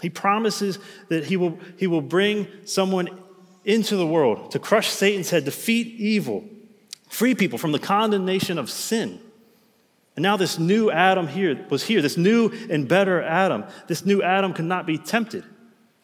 he 0.00 0.10
promises 0.10 0.78
that 1.08 1.24
he 1.24 1.36
will, 1.36 1.58
he 1.76 1.86
will 1.86 2.00
bring 2.00 2.46
someone 2.64 3.08
into 3.64 3.96
the 3.96 4.06
world 4.06 4.50
to 4.52 4.58
crush 4.58 4.88
Satan's 4.88 5.30
head, 5.30 5.44
defeat 5.44 5.86
evil, 5.98 6.44
free 7.08 7.34
people 7.34 7.58
from 7.58 7.72
the 7.72 7.78
condemnation 7.78 8.58
of 8.58 8.70
sin. 8.70 9.20
And 10.16 10.22
now 10.22 10.36
this 10.36 10.58
new 10.58 10.90
Adam 10.90 11.28
here 11.28 11.66
was 11.70 11.84
here, 11.84 12.02
this 12.02 12.16
new 12.16 12.50
and 12.68 12.88
better 12.88 13.22
Adam. 13.22 13.64
This 13.86 14.04
new 14.04 14.22
Adam 14.22 14.52
could 14.52 14.64
not 14.64 14.86
be 14.86 14.98
tempted. 14.98 15.44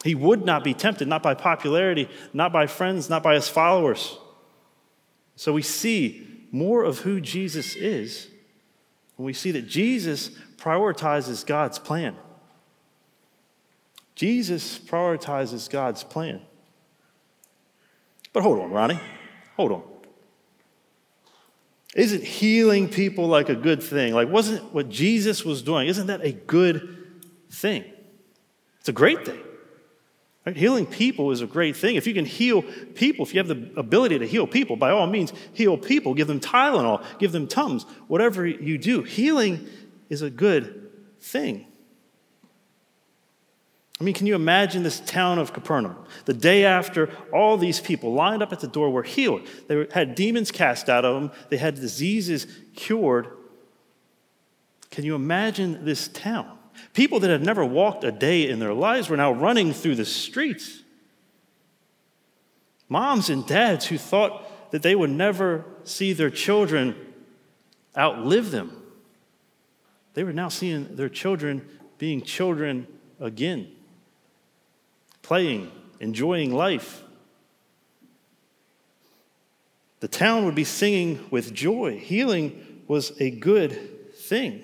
He 0.03 0.15
would 0.15 0.45
not 0.45 0.63
be 0.63 0.73
tempted, 0.73 1.07
not 1.07 1.23
by 1.23 1.33
popularity, 1.33 2.09
not 2.33 2.53
by 2.53 2.67
friends, 2.67 3.09
not 3.09 3.23
by 3.23 3.35
his 3.35 3.49
followers. 3.49 4.17
So 5.35 5.53
we 5.53 5.61
see 5.61 6.45
more 6.51 6.83
of 6.83 6.99
who 6.99 7.19
Jesus 7.19 7.75
is 7.75 8.27
when 9.15 9.25
we 9.25 9.33
see 9.33 9.51
that 9.51 9.67
Jesus 9.67 10.29
prioritizes 10.57 11.45
God's 11.45 11.79
plan. 11.79 12.15
Jesus 14.17 14.79
prioritizes 14.79 15.69
God's 15.69 16.03
plan. 16.03 16.41
But 18.33 18.41
hold 18.41 18.59
on, 18.59 18.71
Ronnie. 18.71 18.99
Hold 19.57 19.71
on. 19.71 19.83
Isn't 21.93 22.23
healing 22.23 22.89
people 22.89 23.27
like 23.27 23.49
a 23.49 23.55
good 23.55 23.81
thing? 23.81 24.15
Like, 24.15 24.27
wasn't 24.27 24.73
what 24.73 24.89
Jesus 24.89 25.45
was 25.45 25.61
doing, 25.61 25.87
isn't 25.87 26.07
that 26.07 26.21
a 26.25 26.31
good 26.31 26.97
thing? 27.51 27.85
It's 28.79 28.89
a 28.89 28.93
great 28.93 29.23
thing. 29.23 29.39
Right? 30.47 30.57
Healing 30.57 30.87
people 30.87 31.29
is 31.29 31.41
a 31.41 31.47
great 31.47 31.75
thing. 31.75 31.95
If 31.95 32.07
you 32.07 32.15
can 32.15 32.25
heal 32.25 32.63
people, 32.95 33.23
if 33.23 33.35
you 33.35 33.39
have 33.39 33.47
the 33.47 33.71
ability 33.79 34.17
to 34.17 34.25
heal 34.25 34.47
people, 34.47 34.77
by 34.77 34.89
all 34.89 35.05
means, 35.05 35.31
heal 35.53 35.77
people. 35.77 36.15
Give 36.15 36.27
them 36.27 36.39
Tylenol, 36.39 37.05
give 37.19 37.31
them 37.33 37.47
Tums, 37.47 37.83
whatever 38.07 38.47
you 38.47 38.79
do. 38.79 39.03
Healing 39.03 39.67
is 40.09 40.23
a 40.23 40.31
good 40.31 40.89
thing. 41.19 41.67
I 43.99 44.03
mean, 44.03 44.13
can 44.13 44.27
you 44.27 44.35
imagine 44.35 44.83
this 44.83 44.99
town 44.99 45.39
of 45.39 45.53
Capernaum? 45.53 45.95
The 46.25 46.33
day 46.33 46.65
after 46.65 47.09
all 47.33 47.57
these 47.57 47.79
people 47.79 48.13
lined 48.13 48.43
up 48.43 48.53
at 48.53 48.59
the 48.59 48.67
door 48.67 48.91
were 48.91 49.03
healed. 49.03 49.47
They 49.67 49.87
had 49.91 50.13
demons 50.13 50.51
cast 50.51 50.87
out 50.87 51.03
of 51.03 51.15
them, 51.15 51.31
they 51.49 51.57
had 51.57 51.75
diseases 51.75 52.45
cured. 52.75 53.27
Can 54.91 55.03
you 55.03 55.15
imagine 55.15 55.83
this 55.83 56.07
town? 56.09 56.57
People 56.93 57.19
that 57.21 57.29
had 57.31 57.43
never 57.43 57.65
walked 57.65 58.03
a 58.03 58.11
day 58.11 58.47
in 58.47 58.59
their 58.59 58.73
lives 58.73 59.09
were 59.09 59.17
now 59.17 59.31
running 59.31 59.73
through 59.73 59.95
the 59.95 60.05
streets. 60.05 60.83
Moms 62.87 63.29
and 63.31 63.45
dads 63.47 63.87
who 63.87 63.97
thought 63.97 64.71
that 64.71 64.83
they 64.83 64.95
would 64.95 65.09
never 65.09 65.65
see 65.83 66.13
their 66.13 66.29
children 66.29 66.95
outlive 67.97 68.51
them, 68.51 68.83
they 70.13 70.23
were 70.23 70.33
now 70.33 70.49
seeing 70.49 70.95
their 70.95 71.09
children 71.09 71.67
being 71.97 72.21
children 72.21 72.85
again 73.19 73.71
playing, 75.27 75.69
enjoying 75.99 76.53
life. 76.53 77.03
The 79.99 80.07
town 80.07 80.45
would 80.45 80.55
be 80.55 80.63
singing 80.63 81.25
with 81.29 81.53
joy. 81.53 81.97
Healing 81.97 82.83
was 82.87 83.11
a 83.19 83.29
good 83.29 84.15
thing. 84.15 84.63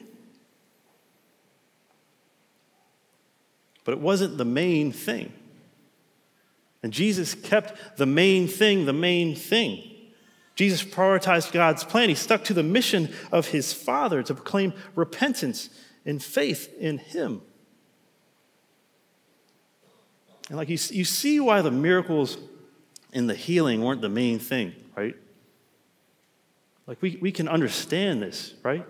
But 3.83 3.91
it 3.95 3.99
wasn't 3.99 4.37
the 4.37 4.45
main 4.45 4.93
thing. 4.93 5.33
And 6.81 6.93
Jesus 6.93 7.35
kept 7.35 7.97
the 7.97 8.05
main 8.05 8.47
thing 8.47 8.85
the 8.85 8.93
main 8.93 9.35
thing. 9.35 9.83
Jesus 10.55 10.81
prioritized 10.81 11.51
God's 11.51 11.83
plan. 11.83 12.07
He 12.07 12.15
stuck 12.15 12.45
to 12.45 12.53
the 12.53 12.63
mission 12.63 13.13
of 13.33 13.47
his 13.47 13.73
Father 13.73 14.23
to 14.23 14.33
proclaim 14.33 14.71
repentance 14.95 15.69
and 16.05 16.23
faith 16.23 16.73
in 16.79 16.99
him. 16.99 17.41
And 20.49 20.57
like 20.57 20.69
you, 20.69 20.77
you 20.91 21.05
see 21.05 21.39
why 21.39 21.61
the 21.61 21.71
miracles 21.71 22.37
and 23.13 23.29
the 23.29 23.35
healing 23.35 23.83
weren't 23.83 24.01
the 24.01 24.09
main 24.09 24.39
thing, 24.39 24.73
right? 24.95 25.15
Like 26.85 27.01
we, 27.01 27.17
we 27.21 27.31
can 27.31 27.47
understand 27.47 28.21
this, 28.21 28.53
right? 28.63 28.85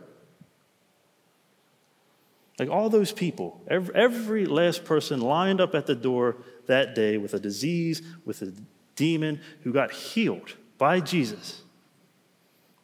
Like 2.60 2.70
all 2.70 2.90
those 2.90 3.12
people, 3.12 3.62
every, 3.68 3.96
every 3.96 4.46
last 4.46 4.86
person 4.86 5.22
lined 5.22 5.60
up 5.60 5.76
at 5.76 5.86
the 5.86 5.96
door 5.96 6.38
that 6.68 6.96
day 6.96 7.18
with 7.18 7.34
a 7.34 7.40
disease, 7.40 8.02
with 8.26 8.42
a 8.42 8.54
demon 8.96 9.42
who 9.64 9.74
got 9.74 9.92
healed 9.92 10.56
by 10.78 11.00
Jesus. 11.00 11.62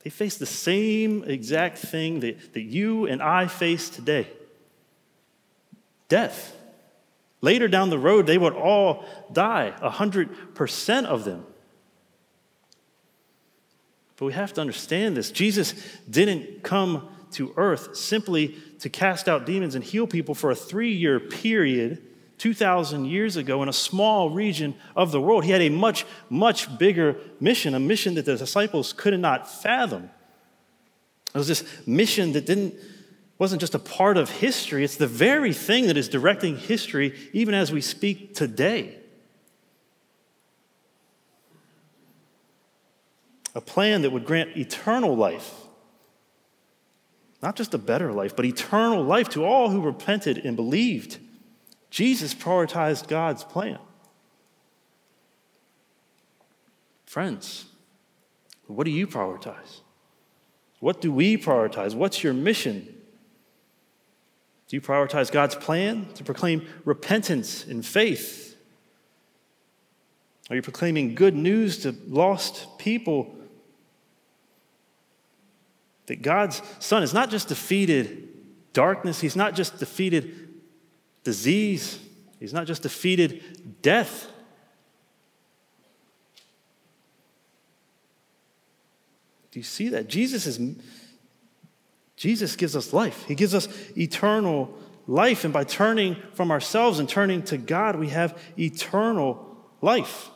They 0.04 0.10
faced 0.10 0.40
the 0.40 0.46
same 0.46 1.24
exact 1.24 1.78
thing 1.78 2.22
that, 2.22 2.54
that 2.54 2.62
you 2.62 3.06
and 3.06 3.22
I 3.22 3.48
face 3.48 3.90
today 3.90 4.28
death. 6.08 6.56
Later 7.42 7.68
down 7.68 7.90
the 7.90 8.00
road, 8.00 8.28
they 8.28 8.38
would 8.38 8.54
all 8.54 9.06
die, 9.32 9.74
100% 9.82 11.06
of 11.06 11.24
them. 11.24 11.46
But 14.18 14.26
we 14.26 14.34
have 14.34 14.52
to 14.54 14.62
understand 14.62 15.16
this. 15.16 15.32
Jesus 15.32 15.74
didn't 16.10 16.64
come 16.64 17.08
to 17.32 17.54
earth 17.56 17.96
simply 17.96 18.58
to 18.80 18.90
cast 18.90 19.30
out 19.30 19.46
demons 19.46 19.76
and 19.76 19.84
heal 19.84 20.08
people 20.08 20.36
for 20.36 20.52
a 20.52 20.56
three 20.56 20.92
year 20.92 21.20
period 21.20 22.02
2,000 22.38 23.06
years 23.06 23.36
ago 23.36 23.62
in 23.64 23.70
a 23.70 23.74
small 23.74 24.30
region 24.30 24.74
of 24.96 25.12
the 25.12 25.22
world. 25.22 25.44
He 25.44 25.52
had 25.52 25.62
a 25.62 25.70
much, 25.70 26.06
much 26.30 26.78
bigger 26.78 27.18
mission, 27.40 27.76
a 27.76 27.80
mission 27.80 28.16
that 28.16 28.26
the 28.26 28.38
disciples 28.38 28.94
could 28.94 29.18
not 29.20 29.50
fathom. 29.50 30.10
It 31.34 31.38
was 31.38 31.48
this 31.48 31.64
mission 31.86 32.34
that 32.34 32.46
didn't 32.46 32.76
wasn't 33.40 33.62
just 33.62 33.74
a 33.74 33.80
part 33.80 34.18
of 34.18 34.30
history, 34.30 34.84
it's 34.84 34.98
the 34.98 35.08
very 35.08 35.54
thing 35.54 35.88
that 35.88 35.96
is 35.96 36.10
directing 36.10 36.58
history 36.58 37.18
even 37.32 37.54
as 37.54 37.72
we 37.72 37.80
speak 37.80 38.36
today. 38.36 38.98
A 43.56 43.62
plan 43.62 44.04
that 44.04 44.12
would 44.12 44.26
grant 44.26 44.56
eternal 44.58 45.16
life. 45.16 45.54
Not 47.42 47.56
just 47.56 47.74
a 47.74 47.78
better 47.78 48.12
life, 48.12 48.36
but 48.36 48.44
eternal 48.44 49.04
life 49.04 49.30
to 49.30 49.46
all 49.46 49.70
who 49.70 49.82
repented 49.82 50.38
and 50.40 50.58
believed. 50.58 51.18
Jesus 51.90 52.36
prioritized 52.36 53.08
God's 53.08 53.46
plan. 53.46 53.80
Friends, 57.06 57.66
what 58.68 58.84
do 58.84 58.92
you 58.92 59.08
prioritize? 59.08 59.80
What 60.80 61.02
do 61.02 61.12
we 61.12 61.38
prioritize? 61.38 61.96
What's 61.96 62.24
your 62.24 62.34
mission? 62.34 62.99
Do 64.70 64.78
you 64.78 64.82
prioritize 64.82 65.32
God's 65.32 65.56
plan 65.56 66.06
to 66.14 66.24
proclaim 66.24 66.66
repentance 66.86 67.66
and 67.66 67.84
faith? 67.84 68.56
Are 70.50 70.56
you 70.56 70.62
proclaiming 70.62 71.16
good 71.16 71.36
news 71.36 71.80
to 71.80 71.96
lost 72.08 72.78
people? 72.78 73.36
That 76.06 76.22
God's 76.22 76.62
Son 76.80 77.02
has 77.02 77.14
not 77.14 77.32
just 77.32 77.48
defeated 77.48 78.30
darkness, 78.74 79.20
He's 79.20 79.36
not 79.36 79.56
just 79.56 79.80
defeated 79.80 80.50
disease, 81.24 82.00
He's 82.40 82.54
not 82.54 82.68
just 82.68 82.84
defeated 82.84 83.82
death. 83.82 84.28
Do 89.52 89.60
you 89.60 89.64
see 89.64 89.90
that? 89.90 90.08
Jesus 90.08 90.46
is 90.46 90.60
Jesus 92.20 92.58
gives 92.58 92.76
us 92.76 92.92
life. 92.92 93.24
He 93.30 93.34
gives 93.34 93.56
us 93.56 93.70
eternal 93.98 94.78
life. 95.08 95.46
And 95.46 95.54
by 95.54 95.64
turning 95.64 96.18
from 96.34 96.52
ourselves 96.52 97.00
and 97.00 97.08
turning 97.08 97.44
to 97.44 97.58
God, 97.58 97.96
we 97.96 98.10
have 98.10 98.38
eternal 98.60 99.58
life. 99.82 100.30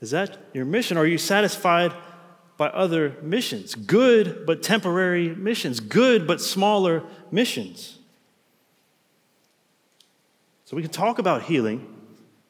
Is 0.00 0.10
that 0.10 0.38
your 0.52 0.64
mission? 0.64 0.96
Are 0.96 1.06
you 1.06 1.18
satisfied 1.18 1.94
by 2.56 2.66
other 2.70 3.16
missions? 3.22 3.76
Good 3.76 4.44
but 4.44 4.60
temporary 4.60 5.32
missions, 5.32 5.78
good 5.78 6.26
but 6.26 6.40
smaller 6.40 7.04
missions. 7.30 7.96
So 10.64 10.74
we 10.74 10.82
can 10.82 10.90
talk 10.90 11.20
about 11.20 11.42
healing, 11.42 11.94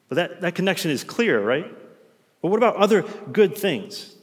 but 0.09 0.15
that, 0.15 0.41
that 0.41 0.55
connection 0.55 0.89
is 0.89 1.03
clear, 1.03 1.39
right? 1.39 1.71
But 2.41 2.49
what 2.49 2.57
about 2.57 2.77
other 2.77 3.03
good 3.31 3.55
things? 3.55 4.15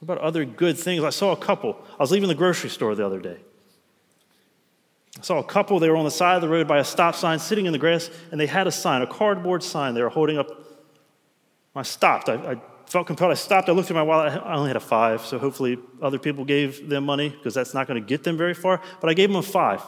What 0.00 0.14
about 0.14 0.18
other 0.18 0.44
good 0.44 0.78
things? 0.78 1.04
I 1.04 1.10
saw 1.10 1.32
a 1.32 1.36
couple. 1.36 1.76
I 1.92 2.02
was 2.02 2.10
leaving 2.10 2.28
the 2.28 2.34
grocery 2.34 2.70
store 2.70 2.94
the 2.94 3.04
other 3.04 3.20
day. 3.20 3.36
I 5.18 5.22
saw 5.22 5.38
a 5.38 5.44
couple, 5.44 5.78
they 5.78 5.90
were 5.90 5.96
on 5.96 6.04
the 6.04 6.10
side 6.10 6.36
of 6.36 6.40
the 6.40 6.48
road 6.48 6.66
by 6.66 6.78
a 6.78 6.84
stop 6.84 7.14
sign 7.14 7.38
sitting 7.38 7.66
in 7.66 7.72
the 7.72 7.78
grass, 7.78 8.10
and 8.30 8.40
they 8.40 8.46
had 8.46 8.66
a 8.66 8.72
sign, 8.72 9.02
a 9.02 9.06
cardboard 9.06 9.62
sign 9.62 9.94
they 9.94 10.02
were 10.02 10.08
holding 10.08 10.38
up. 10.38 10.48
I 11.76 11.82
stopped. 11.82 12.28
I, 12.30 12.52
I 12.52 12.60
felt 12.86 13.06
compelled. 13.06 13.30
I 13.30 13.34
stopped. 13.34 13.68
I 13.68 13.72
looked 13.72 13.90
at 13.90 13.94
my 13.94 14.02
wallet. 14.02 14.32
I 14.32 14.54
only 14.54 14.68
had 14.68 14.76
a 14.76 14.80
five, 14.80 15.26
so 15.26 15.38
hopefully 15.38 15.78
other 16.00 16.18
people 16.18 16.44
gave 16.46 16.88
them 16.88 17.04
money 17.04 17.28
because 17.28 17.52
that's 17.52 17.74
not 17.74 17.86
going 17.86 18.00
to 18.02 18.06
get 18.06 18.24
them 18.24 18.38
very 18.38 18.54
far. 18.54 18.80
But 19.00 19.10
I 19.10 19.14
gave 19.14 19.28
them 19.28 19.36
a 19.36 19.42
five. 19.42 19.82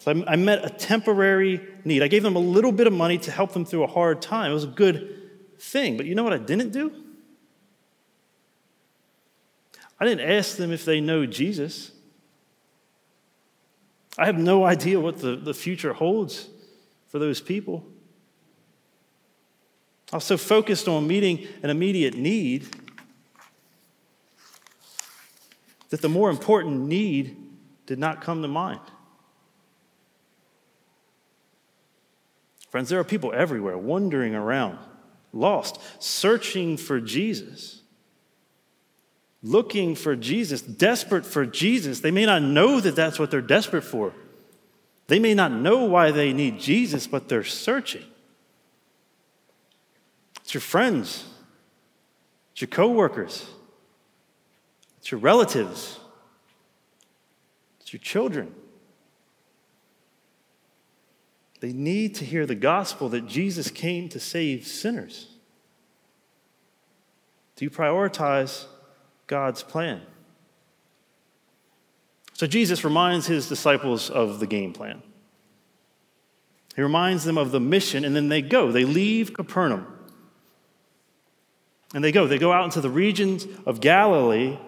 So 0.00 0.12
I, 0.12 0.32
I 0.32 0.36
met 0.36 0.64
a 0.64 0.68
temporary 0.68 1.66
need. 1.84 2.02
I 2.02 2.08
gave 2.08 2.22
them 2.22 2.36
a 2.36 2.40
little 2.40 2.72
bit 2.72 2.86
of 2.86 2.92
money 2.92 3.16
to 3.18 3.30
help 3.30 3.52
them 3.52 3.64
through 3.64 3.84
a 3.84 3.88
hard 3.88 4.20
time. 4.20 4.50
It 4.50 4.54
was 4.54 4.64
a 4.64 4.68
good 4.68 5.30
thing. 5.58 5.96
But 5.96 6.04
you 6.04 6.14
know 6.14 6.24
what 6.24 6.34
I 6.34 6.38
didn't 6.38 6.72
do? 6.72 6.92
I 9.98 10.04
didn't 10.04 10.28
ask 10.28 10.56
them 10.56 10.72
if 10.72 10.84
they 10.84 11.00
know 11.00 11.26
Jesus. 11.26 11.92
I 14.18 14.26
have 14.26 14.38
no 14.38 14.64
idea 14.64 15.00
what 15.00 15.18
the, 15.18 15.36
the 15.36 15.54
future 15.54 15.92
holds 15.92 16.48
for 17.08 17.18
those 17.18 17.40
people. 17.40 17.84
I 20.12 20.16
was 20.16 20.24
so 20.24 20.36
focused 20.36 20.88
on 20.88 21.06
meeting 21.06 21.46
an 21.62 21.70
immediate 21.70 22.14
need 22.14 22.66
that 25.90 26.00
the 26.00 26.08
more 26.08 26.30
important 26.30 26.86
need 26.86 27.36
did 27.86 27.98
not 27.98 28.20
come 28.20 28.42
to 28.42 28.48
mind. 28.48 28.80
Friends, 32.70 32.88
there 32.88 33.00
are 33.00 33.04
people 33.04 33.32
everywhere 33.34 33.78
wandering 33.78 34.34
around, 34.34 34.78
lost, 35.32 35.80
searching 35.98 36.76
for 36.76 37.00
Jesus, 37.00 37.75
looking 39.46 39.94
for 39.94 40.16
Jesus, 40.16 40.60
desperate 40.60 41.24
for 41.24 41.46
Jesus. 41.46 42.00
They 42.00 42.10
may 42.10 42.26
not 42.26 42.42
know 42.42 42.80
that 42.80 42.96
that's 42.96 43.18
what 43.18 43.30
they're 43.30 43.40
desperate 43.40 43.84
for. 43.84 44.12
They 45.06 45.20
may 45.20 45.34
not 45.34 45.52
know 45.52 45.84
why 45.84 46.10
they 46.10 46.32
need 46.32 46.58
Jesus, 46.58 47.06
but 47.06 47.28
they're 47.28 47.44
searching. 47.44 48.02
It's 50.42 50.52
your 50.52 50.60
friends, 50.60 51.24
it's 52.52 52.60
your 52.60 52.68
coworkers, 52.68 53.46
it's 54.98 55.10
your 55.12 55.20
relatives, 55.20 56.00
it's 57.80 57.92
your 57.92 58.00
children. 58.00 58.52
They 61.60 61.72
need 61.72 62.16
to 62.16 62.24
hear 62.24 62.46
the 62.46 62.54
gospel 62.54 63.08
that 63.10 63.26
Jesus 63.26 63.70
came 63.70 64.08
to 64.10 64.20
save 64.20 64.66
sinners. 64.66 65.28
Do 67.54 67.64
you 67.64 67.70
prioritize 67.70 68.66
God's 69.26 69.62
plan? 69.62 70.02
So 72.36 72.46
Jesus 72.46 72.84
reminds 72.84 73.26
his 73.26 73.48
disciples 73.48 74.10
of 74.10 74.40
the 74.40 74.46
game 74.46 74.74
plan. 74.74 75.02
He 76.74 76.82
reminds 76.82 77.24
them 77.24 77.38
of 77.38 77.50
the 77.50 77.60
mission, 77.60 78.04
and 78.04 78.14
then 78.14 78.28
they 78.28 78.42
go. 78.42 78.70
They 78.70 78.84
leave 78.84 79.32
Capernaum. 79.32 79.86
And 81.94 82.04
they 82.04 82.12
go. 82.12 82.26
They 82.26 82.38
go 82.38 82.52
out 82.52 82.64
into 82.64 82.82
the 82.82 82.90
regions 82.90 83.46
of 83.64 83.80
Galilee, 83.80 84.58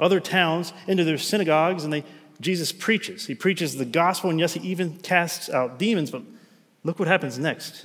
other 0.00 0.20
towns, 0.20 0.72
into 0.86 1.04
their 1.04 1.18
synagogues, 1.18 1.84
and 1.84 1.92
they, 1.92 2.04
Jesus 2.40 2.72
preaches. 2.72 3.26
He 3.26 3.34
preaches 3.34 3.76
the 3.76 3.84
gospel, 3.84 4.30
and 4.30 4.40
yes, 4.40 4.54
he 4.54 4.66
even 4.66 4.96
casts 4.96 5.50
out 5.50 5.78
demons, 5.78 6.10
but 6.10 6.22
look 6.84 6.98
what 6.98 7.08
happens 7.08 7.38
next. 7.38 7.84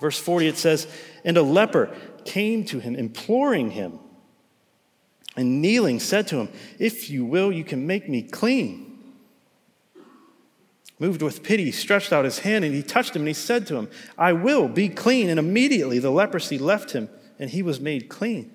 Verse 0.00 0.18
40, 0.18 0.46
it 0.46 0.56
says, 0.56 0.86
And 1.22 1.36
a 1.36 1.42
leper 1.42 1.94
came 2.24 2.64
to 2.66 2.78
him, 2.78 2.96
imploring 2.96 3.72
him 3.72 3.98
and 5.38 5.62
kneeling 5.62 6.00
said 6.00 6.26
to 6.26 6.36
him, 6.36 6.48
If 6.80 7.08
you 7.08 7.24
will, 7.24 7.52
you 7.52 7.62
can 7.62 7.86
make 7.86 8.08
me 8.08 8.22
clean. 8.22 8.98
Moved 10.98 11.22
with 11.22 11.44
pity, 11.44 11.66
he 11.66 11.70
stretched 11.70 12.12
out 12.12 12.24
his 12.24 12.40
hand 12.40 12.64
and 12.64 12.74
he 12.74 12.82
touched 12.82 13.14
him 13.14 13.22
and 13.22 13.28
he 13.28 13.34
said 13.34 13.64
to 13.68 13.76
him, 13.76 13.88
I 14.18 14.32
will 14.32 14.66
be 14.66 14.88
clean. 14.88 15.28
And 15.28 15.38
immediately 15.38 16.00
the 16.00 16.10
leprosy 16.10 16.58
left 16.58 16.90
him 16.90 17.08
and 17.38 17.50
he 17.50 17.62
was 17.62 17.78
made 17.78 18.08
clean. 18.08 18.50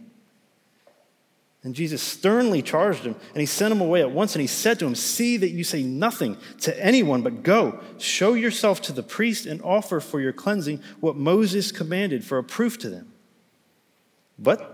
And 1.64 1.74
Jesus 1.74 2.02
sternly 2.02 2.62
charged 2.62 3.06
him 3.06 3.16
and 3.30 3.40
he 3.40 3.46
sent 3.46 3.72
him 3.72 3.80
away 3.80 4.02
at 4.02 4.12
once 4.12 4.36
and 4.36 4.42
he 4.42 4.48
said 4.48 4.78
to 4.80 4.86
him, 4.86 4.94
See 4.94 5.38
that 5.38 5.52
you 5.52 5.64
say 5.64 5.84
nothing 5.84 6.36
to 6.60 6.86
anyone, 6.86 7.22
but 7.22 7.44
go, 7.44 7.80
show 7.98 8.34
yourself 8.34 8.82
to 8.82 8.92
the 8.92 9.04
priest 9.04 9.46
and 9.46 9.62
offer 9.62 10.02
for 10.02 10.20
your 10.20 10.34
cleansing 10.34 10.82
what 11.00 11.16
Moses 11.16 11.72
commanded 11.72 12.26
for 12.26 12.38
a 12.38 12.44
proof 12.44 12.78
to 12.80 12.90
them. 12.90 13.14
But 14.38 14.73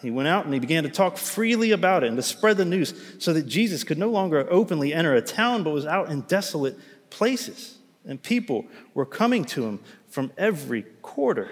he 0.00 0.10
went 0.10 0.28
out 0.28 0.44
and 0.44 0.54
he 0.54 0.60
began 0.60 0.84
to 0.84 0.88
talk 0.88 1.16
freely 1.16 1.72
about 1.72 2.04
it 2.04 2.08
and 2.08 2.16
to 2.16 2.22
spread 2.22 2.56
the 2.56 2.64
news 2.64 2.94
so 3.18 3.32
that 3.32 3.46
Jesus 3.46 3.82
could 3.82 3.98
no 3.98 4.10
longer 4.10 4.46
openly 4.50 4.94
enter 4.94 5.14
a 5.14 5.22
town, 5.22 5.64
but 5.64 5.70
was 5.70 5.86
out 5.86 6.10
in 6.10 6.20
desolate 6.22 6.78
places. 7.10 7.78
And 8.04 8.22
people 8.22 8.66
were 8.94 9.06
coming 9.06 9.44
to 9.46 9.66
him 9.66 9.80
from 10.08 10.32
every 10.38 10.82
quarter. 11.02 11.50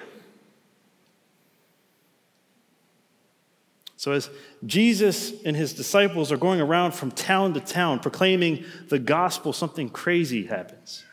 So, 3.97 4.13
as 4.13 4.31
Jesus 4.65 5.43
and 5.43 5.57
his 5.57 5.73
disciples 5.73 6.31
are 6.31 6.37
going 6.37 6.61
around 6.61 6.93
from 6.93 7.11
town 7.11 7.55
to 7.55 7.61
town 7.61 7.99
proclaiming 7.99 8.65
the 8.89 8.99
gospel, 8.99 9.53
something 9.53 9.89
crazy 9.89 10.47
happens. 10.47 11.05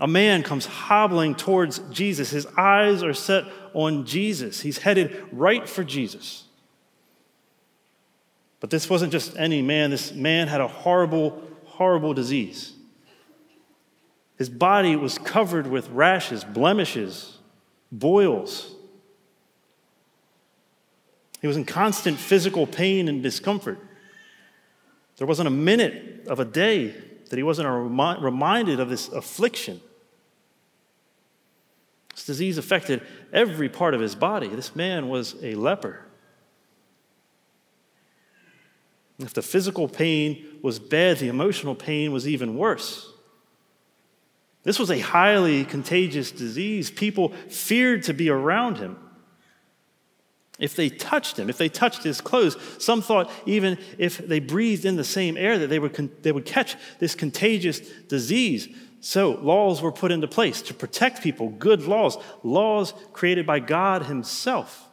A 0.00 0.06
man 0.06 0.42
comes 0.42 0.66
hobbling 0.66 1.34
towards 1.34 1.80
Jesus. 1.90 2.30
His 2.30 2.46
eyes 2.56 3.02
are 3.02 3.14
set 3.14 3.44
on 3.74 4.06
Jesus. 4.06 4.60
He's 4.60 4.78
headed 4.78 5.26
right 5.32 5.68
for 5.68 5.82
Jesus. 5.82 6.44
But 8.60 8.70
this 8.70 8.88
wasn't 8.88 9.12
just 9.12 9.36
any 9.36 9.62
man, 9.62 9.90
this 9.90 10.12
man 10.12 10.48
had 10.48 10.60
a 10.60 10.68
horrible, 10.68 11.42
horrible 11.64 12.14
disease. 12.14 12.72
His 14.36 14.48
body 14.48 14.94
was 14.94 15.18
covered 15.18 15.66
with 15.66 15.88
rashes, 15.90 16.44
blemishes, 16.44 17.38
boils. 17.90 18.74
He 21.40 21.46
was 21.46 21.56
in 21.56 21.64
constant 21.64 22.18
physical 22.18 22.66
pain 22.66 23.08
and 23.08 23.22
discomfort. 23.22 23.78
There 25.16 25.26
wasn't 25.26 25.48
a 25.48 25.52
minute 25.52 26.26
of 26.28 26.38
a 26.38 26.44
day 26.44 26.94
that 27.30 27.36
he 27.36 27.42
wasn't 27.42 27.68
reminded 27.68 28.78
of 28.80 28.88
this 28.88 29.08
affliction. 29.08 29.80
This 32.18 32.26
disease 32.26 32.58
affected 32.58 33.00
every 33.32 33.68
part 33.68 33.94
of 33.94 34.00
his 34.00 34.16
body. 34.16 34.48
This 34.48 34.74
man 34.74 35.08
was 35.08 35.36
a 35.40 35.54
leper. 35.54 36.04
If 39.20 39.34
the 39.34 39.42
physical 39.42 39.86
pain 39.86 40.44
was 40.60 40.80
bad, 40.80 41.18
the 41.18 41.28
emotional 41.28 41.76
pain 41.76 42.10
was 42.10 42.26
even 42.26 42.56
worse. 42.56 43.08
This 44.64 44.80
was 44.80 44.90
a 44.90 44.98
highly 44.98 45.64
contagious 45.64 46.32
disease. 46.32 46.90
People 46.90 47.28
feared 47.48 48.02
to 48.04 48.14
be 48.14 48.28
around 48.30 48.78
him. 48.78 48.96
If 50.58 50.74
they 50.74 50.88
touched 50.88 51.38
him, 51.38 51.48
if 51.48 51.56
they 51.56 51.68
touched 51.68 52.02
his 52.02 52.20
clothes, 52.20 52.56
some 52.82 53.00
thought 53.00 53.30
even 53.46 53.78
if 53.96 54.18
they 54.18 54.40
breathed 54.40 54.84
in 54.84 54.96
the 54.96 55.04
same 55.04 55.36
air 55.36 55.56
that 55.56 55.68
they 55.68 55.78
would, 55.78 56.24
they 56.24 56.32
would 56.32 56.46
catch 56.46 56.74
this 56.98 57.14
contagious 57.14 57.78
disease. 58.08 58.68
So, 59.00 59.30
laws 59.30 59.80
were 59.80 59.92
put 59.92 60.10
into 60.10 60.26
place 60.26 60.60
to 60.62 60.74
protect 60.74 61.22
people, 61.22 61.50
good 61.50 61.82
laws, 61.82 62.18
laws 62.42 62.92
created 63.12 63.46
by 63.46 63.60
God 63.60 64.04
Himself. 64.04 64.88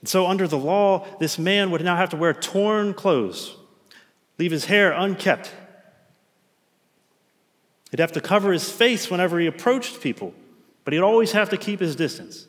And 0.00 0.08
so, 0.08 0.26
under 0.26 0.48
the 0.48 0.58
law, 0.58 1.06
this 1.20 1.38
man 1.38 1.70
would 1.70 1.84
now 1.84 1.96
have 1.96 2.10
to 2.10 2.16
wear 2.16 2.32
torn 2.32 2.94
clothes, 2.94 3.54
leave 4.38 4.50
his 4.50 4.64
hair 4.64 4.92
unkept. 4.92 5.52
He'd 7.90 8.00
have 8.00 8.12
to 8.12 8.20
cover 8.20 8.52
his 8.52 8.70
face 8.72 9.10
whenever 9.10 9.38
he 9.38 9.46
approached 9.46 10.00
people, 10.00 10.34
but 10.84 10.94
he'd 10.94 11.00
always 11.00 11.32
have 11.32 11.50
to 11.50 11.58
keep 11.58 11.78
his 11.78 11.94
distance. 11.94 12.46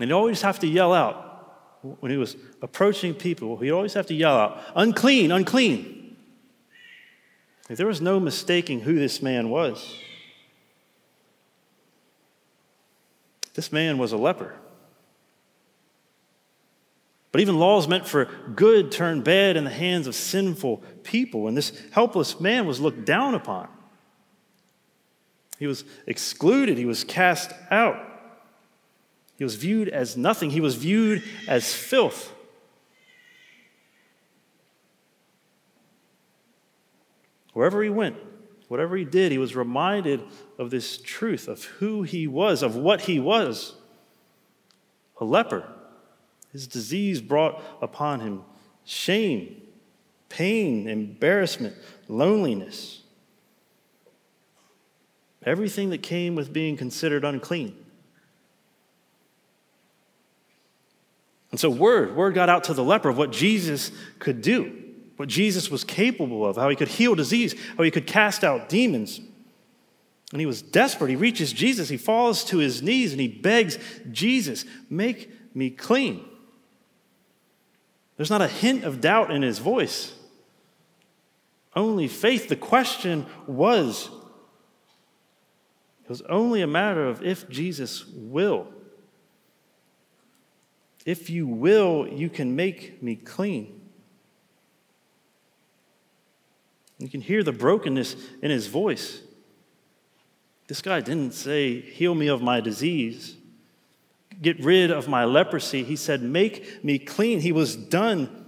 And 0.00 0.10
he'd 0.10 0.14
always 0.14 0.42
have 0.42 0.58
to 0.58 0.66
yell 0.66 0.92
out, 0.92 1.29
when 1.82 2.10
he 2.10 2.18
was 2.18 2.36
approaching 2.60 3.14
people, 3.14 3.56
he'd 3.56 3.70
always 3.70 3.94
have 3.94 4.06
to 4.06 4.14
yell 4.14 4.36
out, 4.36 4.62
unclean, 4.74 5.32
unclean. 5.32 6.16
There 7.68 7.86
was 7.86 8.00
no 8.00 8.18
mistaking 8.18 8.80
who 8.80 8.96
this 8.96 9.22
man 9.22 9.48
was. 9.48 9.96
This 13.54 13.70
man 13.72 13.98
was 13.98 14.12
a 14.12 14.16
leper. 14.16 14.56
But 17.32 17.40
even 17.40 17.58
laws 17.58 17.86
meant 17.86 18.08
for 18.08 18.24
good 18.56 18.90
turned 18.90 19.22
bad 19.22 19.56
in 19.56 19.64
the 19.64 19.70
hands 19.70 20.08
of 20.08 20.16
sinful 20.16 20.78
people, 21.04 21.46
and 21.46 21.56
this 21.56 21.72
helpless 21.92 22.40
man 22.40 22.66
was 22.66 22.80
looked 22.80 23.04
down 23.04 23.34
upon. 23.34 23.68
He 25.58 25.66
was 25.66 25.84
excluded, 26.06 26.76
he 26.76 26.86
was 26.86 27.04
cast 27.04 27.52
out. 27.70 28.09
He 29.40 29.44
was 29.44 29.54
viewed 29.54 29.88
as 29.88 30.18
nothing, 30.18 30.50
he 30.50 30.60
was 30.60 30.74
viewed 30.74 31.22
as 31.48 31.72
filth. 31.74 32.30
Wherever 37.54 37.82
he 37.82 37.88
went, 37.88 38.16
whatever 38.68 38.98
he 38.98 39.04
did, 39.06 39.32
he 39.32 39.38
was 39.38 39.56
reminded 39.56 40.22
of 40.58 40.70
this 40.70 40.98
truth 40.98 41.48
of 41.48 41.64
who 41.64 42.02
he 42.02 42.26
was, 42.26 42.62
of 42.62 42.76
what 42.76 43.00
he 43.00 43.18
was 43.18 43.76
a 45.18 45.24
leper. 45.24 45.64
His 46.52 46.66
disease 46.66 47.22
brought 47.22 47.62
upon 47.80 48.20
him 48.20 48.42
shame, 48.84 49.62
pain, 50.28 50.86
embarrassment, 50.86 51.76
loneliness. 52.08 53.04
Everything 55.46 55.88
that 55.88 56.02
came 56.02 56.34
with 56.34 56.52
being 56.52 56.76
considered 56.76 57.24
unclean. 57.24 57.86
And 61.50 61.58
so 61.58 61.68
word, 61.70 62.14
word 62.14 62.34
got 62.34 62.48
out 62.48 62.64
to 62.64 62.74
the 62.74 62.84
leper 62.84 63.08
of 63.08 63.18
what 63.18 63.32
Jesus 63.32 63.90
could 64.18 64.40
do, 64.40 64.76
what 65.16 65.28
Jesus 65.28 65.70
was 65.70 65.84
capable 65.84 66.46
of, 66.46 66.56
how 66.56 66.68
he 66.68 66.76
could 66.76 66.88
heal 66.88 67.14
disease, 67.14 67.54
how 67.76 67.82
he 67.82 67.90
could 67.90 68.06
cast 68.06 68.44
out 68.44 68.68
demons. 68.68 69.20
And 70.32 70.40
he 70.40 70.46
was 70.46 70.62
desperate. 70.62 71.10
He 71.10 71.16
reaches 71.16 71.52
Jesus, 71.52 71.88
he 71.88 71.96
falls 71.96 72.44
to 72.44 72.58
his 72.58 72.82
knees, 72.82 73.12
and 73.12 73.20
he 73.20 73.28
begs 73.28 73.78
Jesus, 74.12 74.64
make 74.88 75.30
me 75.54 75.70
clean. 75.70 76.24
There's 78.16 78.30
not 78.30 78.42
a 78.42 78.48
hint 78.48 78.84
of 78.84 79.00
doubt 79.00 79.30
in 79.30 79.42
his 79.42 79.58
voice. 79.58 80.14
Only 81.74 82.06
faith. 82.06 82.48
The 82.48 82.56
question 82.56 83.26
was, 83.46 84.10
it 86.04 86.08
was 86.08 86.22
only 86.22 86.62
a 86.62 86.66
matter 86.66 87.06
of 87.06 87.22
if 87.22 87.48
Jesus 87.48 88.04
will. 88.06 88.66
If 91.06 91.30
you 91.30 91.46
will, 91.46 92.06
you 92.06 92.28
can 92.28 92.54
make 92.54 93.02
me 93.02 93.16
clean. 93.16 93.80
You 96.98 97.08
can 97.08 97.22
hear 97.22 97.42
the 97.42 97.52
brokenness 97.52 98.14
in 98.42 98.50
his 98.50 98.66
voice. 98.66 99.22
This 100.68 100.82
guy 100.82 101.00
didn't 101.00 101.32
say, 101.32 101.80
Heal 101.80 102.14
me 102.14 102.28
of 102.28 102.42
my 102.42 102.60
disease, 102.60 103.36
get 104.40 104.62
rid 104.62 104.90
of 104.90 105.08
my 105.08 105.24
leprosy. 105.24 105.82
He 105.82 105.96
said, 105.96 106.22
Make 106.22 106.84
me 106.84 106.98
clean. 106.98 107.40
He 107.40 107.52
was 107.52 107.74
done. 107.74 108.46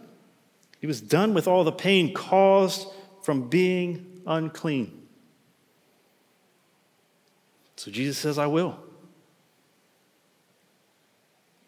He 0.81 0.87
was 0.87 1.01
done 1.01 1.33
with 1.33 1.49
all 1.49 1.65
the 1.65 1.73
pain 1.73 2.13
caused 2.13 2.87
from 3.23 3.49
being 3.49 4.21
unclean. 4.27 5.07
So 7.77 7.91
Jesus 7.91 8.19
says, 8.19 8.39
I 8.39 8.47
will. 8.47 8.79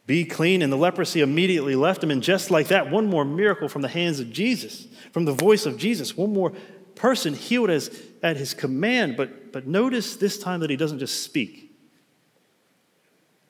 Be 0.07 0.25
clean, 0.25 0.61
and 0.61 0.71
the 0.73 0.77
leprosy 0.77 1.21
immediately 1.21 1.75
left 1.75 2.03
him. 2.03 2.11
And 2.11 2.23
just 2.23 2.51
like 2.51 2.69
that, 2.69 2.91
one 2.91 3.07
more 3.07 3.25
miracle 3.25 3.69
from 3.69 3.83
the 3.83 3.89
hands 3.89 4.21
of 4.21 4.31
Jesus, 4.31 4.87
from 5.13 5.25
the 5.25 5.33
voice 5.33 5.65
of 5.65 5.79
Jesus, 5.79 6.17
one 6.17 6.33
more 6.33 6.53
person 6.95 7.35
healed 7.35 7.71
as, 7.71 7.91
at 8.23 8.37
his 8.37 8.53
command. 8.53 9.17
But, 9.17 9.53
but 9.53 9.67
notice 9.67 10.17
this 10.17 10.39
time 10.39 10.61
that 10.61 10.71
he 10.71 10.77
doesn't 10.77 10.99
just 10.99 11.23
speak. 11.23 11.73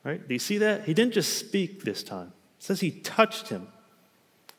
Right? 0.05 0.27
Do 0.27 0.35
you 0.35 0.39
see 0.39 0.59
that? 0.59 0.85
He 0.85 0.95
didn't 0.95 1.15
just 1.15 1.39
speak 1.39 1.83
this 1.83 2.03
time. 2.03 2.33
It 2.59 2.63
says 2.63 2.81
he 2.81 2.91
touched 2.91 3.49
him. 3.49 3.69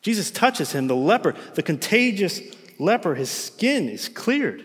Jesus 0.01 0.29
touches 0.31 0.71
him, 0.71 0.87
the 0.87 0.95
leper, 0.95 1.33
the 1.55 1.63
contagious 1.63 2.41
leper, 2.77 3.15
his 3.15 3.31
skin 3.31 3.89
is 3.89 4.09
cleared. 4.09 4.63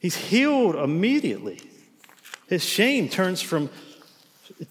He's 0.00 0.16
healed 0.16 0.74
immediately. 0.74 1.60
His 2.48 2.64
shame 2.64 3.08
turns 3.08 3.40
from, 3.40 3.70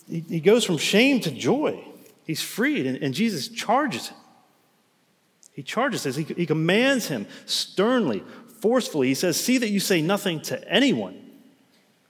he 0.07 0.39
goes 0.39 0.63
from 0.63 0.77
shame 0.77 1.19
to 1.21 1.31
joy. 1.31 1.83
He's 2.25 2.41
freed, 2.41 2.85
and, 2.85 3.01
and 3.01 3.13
Jesus 3.13 3.47
charges 3.47 4.09
him. 4.09 4.17
He 5.51 5.61
charges 5.61 6.05
us. 6.05 6.15
He, 6.15 6.23
he 6.23 6.45
commands 6.45 7.07
him 7.07 7.27
sternly, 7.45 8.23
forcefully. 8.61 9.07
He 9.07 9.13
says, 9.13 9.39
See 9.39 9.57
that 9.59 9.69
you 9.69 9.79
say 9.79 10.01
nothing 10.01 10.41
to 10.43 10.71
anyone, 10.71 11.19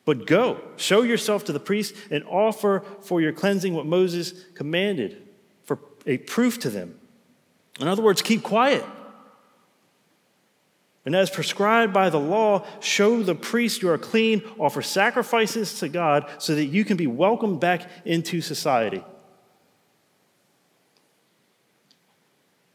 but 0.05 0.25
go, 0.27 0.61
show 0.77 1.01
yourself 1.01 1.45
to 1.45 1.51
the 1.51 1.59
priest, 1.59 1.95
and 2.09 2.23
offer 2.25 2.83
for 3.01 3.21
your 3.21 3.33
cleansing 3.33 3.73
what 3.73 3.85
Moses 3.85 4.33
commanded 4.53 5.21
for 5.63 5.79
a 6.05 6.17
proof 6.17 6.59
to 6.59 6.69
them. 6.69 6.99
In 7.79 7.87
other 7.87 8.03
words, 8.03 8.21
keep 8.21 8.43
quiet. 8.43 8.83
And 11.05 11.15
as 11.15 11.29
prescribed 11.29 11.93
by 11.93 12.09
the 12.09 12.19
law, 12.19 12.65
show 12.79 13.23
the 13.23 13.35
priest 13.35 13.81
you 13.81 13.89
are 13.89 13.97
clean, 13.97 14.41
offer 14.57 14.81
sacrifices 14.81 15.79
to 15.79 15.89
God 15.89 16.29
so 16.37 16.55
that 16.55 16.65
you 16.65 16.85
can 16.85 16.95
be 16.95 17.07
welcomed 17.07 17.59
back 17.59 17.89
into 18.05 18.39
society. 18.39 19.03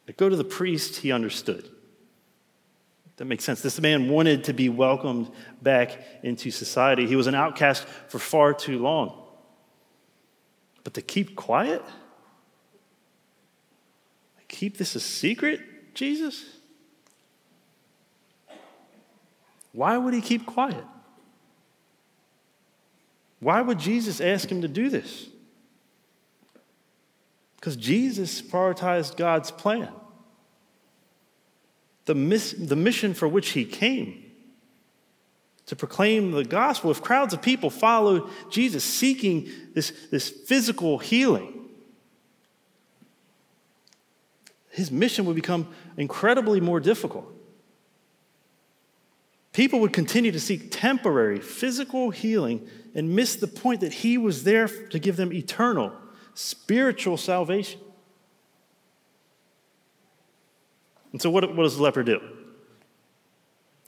But 0.05 0.17
go 0.17 0.29
to 0.29 0.37
the 0.37 0.45
priest, 0.45 0.97
he 0.97 1.11
understood. 1.11 1.69
That 3.17 3.25
makes 3.25 3.45
sense. 3.45 3.63
This 3.63 3.81
man 3.81 4.09
wanted 4.09 4.45
to 4.45 4.53
be 4.53 4.69
welcomed 4.69 5.31
back 5.61 5.99
into 6.23 6.51
society. 6.51 7.07
He 7.07 7.17
was 7.17 7.27
an 7.27 7.35
outcast 7.35 7.85
for 8.09 8.19
far 8.19 8.55
too 8.55 8.79
long. 8.79 9.25
But 10.85 10.95
to 10.95 11.03
keep 11.03 11.35
quiet? 11.35 11.83
Keep 14.49 14.79
this 14.79 14.95
a 14.95 15.01
secret, 15.01 15.61
Jesus? 15.95 16.45
Why 19.79 19.97
would 19.97 20.13
he 20.13 20.21
keep 20.21 20.45
quiet? 20.45 20.85
Why 23.39 23.61
would 23.61 23.79
Jesus 23.79 24.21
ask 24.21 24.51
him 24.51 24.63
to 24.63 24.67
do 24.67 24.91
this? 24.91 25.29
Because 27.55 27.77
Jesus 27.77 28.43
prioritized 28.43 29.17
God's 29.17 29.53
plan, 29.53 29.93
the, 32.07 32.17
miss, 32.17 32.57
the 32.59 32.75
mission 32.75 33.15
for 33.15 33.29
which 33.29 33.51
he 33.51 33.65
came 33.65 34.25
to 35.67 35.77
proclaim 35.77 36.33
the 36.33 36.45
gospel. 36.45 36.91
If 36.91 37.01
crowds 37.01 37.33
of 37.33 37.41
people 37.41 37.71
followed 37.71 38.29
Jesus 38.51 38.83
seeking 38.83 39.49
this, 39.75 39.93
this 40.11 40.29
physical 40.29 40.99
healing, 40.99 41.69
his 44.71 44.91
mission 44.91 45.25
would 45.27 45.37
become 45.37 45.69
incredibly 45.97 46.61
more 46.61 46.81
difficult. 46.81 47.33
People 49.59 49.81
would 49.81 49.93
continue 49.93 50.31
to 50.31 50.39
seek 50.39 50.71
temporary 50.71 51.41
physical 51.41 52.11
healing 52.11 52.69
and 52.95 53.17
miss 53.17 53.35
the 53.35 53.49
point 53.49 53.81
that 53.81 53.93
he 53.93 54.17
was 54.17 54.45
there 54.45 54.69
to 54.69 55.01
give 55.01 55.17
them 55.17 55.33
eternal 55.33 55.93
spiritual 56.33 57.17
salvation. 57.17 57.81
And 61.11 61.21
so, 61.21 61.29
what, 61.29 61.57
what 61.57 61.65
does 61.65 61.77
the 61.77 61.83
leper 61.83 62.05
do? 62.05 62.21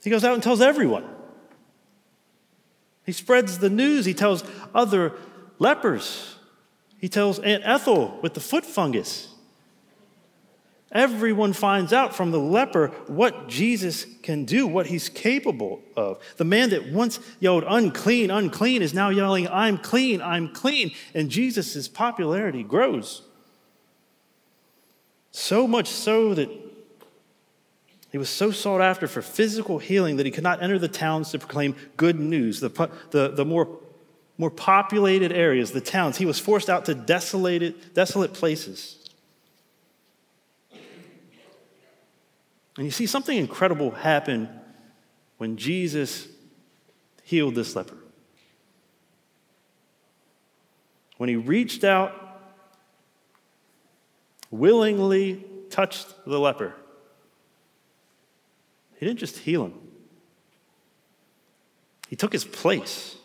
He 0.03 0.09
goes 0.09 0.25
out 0.25 0.33
and 0.33 0.43
tells 0.43 0.59
everyone. 0.59 1.05
He 3.05 3.13
spreads 3.13 3.59
the 3.59 3.69
news. 3.69 4.03
He 4.03 4.13
tells 4.13 4.43
other 4.75 5.13
lepers. 5.57 6.35
He 6.97 7.07
tells 7.07 7.39
Aunt 7.39 7.63
Ethel 7.65 8.19
with 8.21 8.33
the 8.33 8.41
foot 8.41 8.65
fungus. 8.65 9.30
Everyone 10.91 11.53
finds 11.53 11.93
out 11.93 12.13
from 12.13 12.31
the 12.31 12.39
leper 12.39 12.87
what 13.07 13.47
Jesus 13.47 14.05
can 14.23 14.43
do, 14.43 14.67
what 14.67 14.87
he's 14.87 15.07
capable 15.07 15.81
of. 15.95 16.19
The 16.35 16.43
man 16.43 16.71
that 16.71 16.91
once 16.91 17.19
yelled, 17.39 17.63
unclean, 17.65 18.29
unclean, 18.29 18.81
is 18.81 18.93
now 18.93 19.09
yelling, 19.09 19.47
I'm 19.47 19.77
clean, 19.77 20.21
I'm 20.21 20.53
clean. 20.53 20.91
And 21.13 21.29
Jesus' 21.29 21.87
popularity 21.87 22.63
grows. 22.63 23.21
So 25.31 25.65
much 25.65 25.87
so 25.87 26.33
that 26.33 26.49
he 28.11 28.17
was 28.17 28.29
so 28.29 28.51
sought 28.51 28.81
after 28.81 29.07
for 29.07 29.21
physical 29.21 29.79
healing 29.79 30.17
that 30.17 30.25
he 30.25 30.31
could 30.31 30.43
not 30.43 30.61
enter 30.61 30.77
the 30.77 30.89
towns 30.89 31.31
to 31.31 31.39
proclaim 31.39 31.73
good 31.95 32.19
news. 32.19 32.59
The, 32.59 32.89
the, 33.11 33.29
the 33.29 33.45
more, 33.45 33.79
more 34.37 34.51
populated 34.51 35.31
areas, 35.31 35.71
the 35.71 35.79
towns, 35.79 36.17
he 36.17 36.25
was 36.25 36.37
forced 36.37 36.69
out 36.69 36.83
to 36.85 36.93
desolated, 36.93 37.93
desolate 37.93 38.33
places. 38.33 39.00
And 42.77 42.85
you 42.85 42.91
see 42.91 43.05
something 43.05 43.37
incredible 43.37 43.91
happen 43.91 44.49
when 45.37 45.57
Jesus 45.57 46.27
healed 47.23 47.55
this 47.55 47.75
leper. 47.75 47.97
When 51.17 51.29
he 51.29 51.35
reached 51.35 51.83
out, 51.83 52.13
willingly 54.49 55.45
touched 55.69 56.07
the 56.25 56.39
leper, 56.39 56.73
he 58.97 59.05
didn't 59.05 59.19
just 59.19 59.39
heal 59.39 59.65
him, 59.65 59.73
he 62.07 62.15
took 62.15 62.33
his 62.33 62.45
place. 62.45 63.17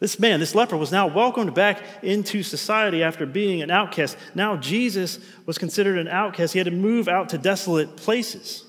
This 0.00 0.20
man, 0.20 0.38
this 0.38 0.54
leper, 0.54 0.76
was 0.76 0.92
now 0.92 1.08
welcomed 1.08 1.54
back 1.54 1.82
into 2.02 2.42
society 2.44 3.02
after 3.02 3.26
being 3.26 3.62
an 3.62 3.70
outcast. 3.70 4.16
Now 4.34 4.56
Jesus 4.56 5.18
was 5.44 5.58
considered 5.58 5.98
an 5.98 6.06
outcast. 6.06 6.52
He 6.52 6.58
had 6.60 6.66
to 6.66 6.70
move 6.70 7.08
out 7.08 7.30
to 7.30 7.38
desolate 7.38 7.96
places. 7.96 8.64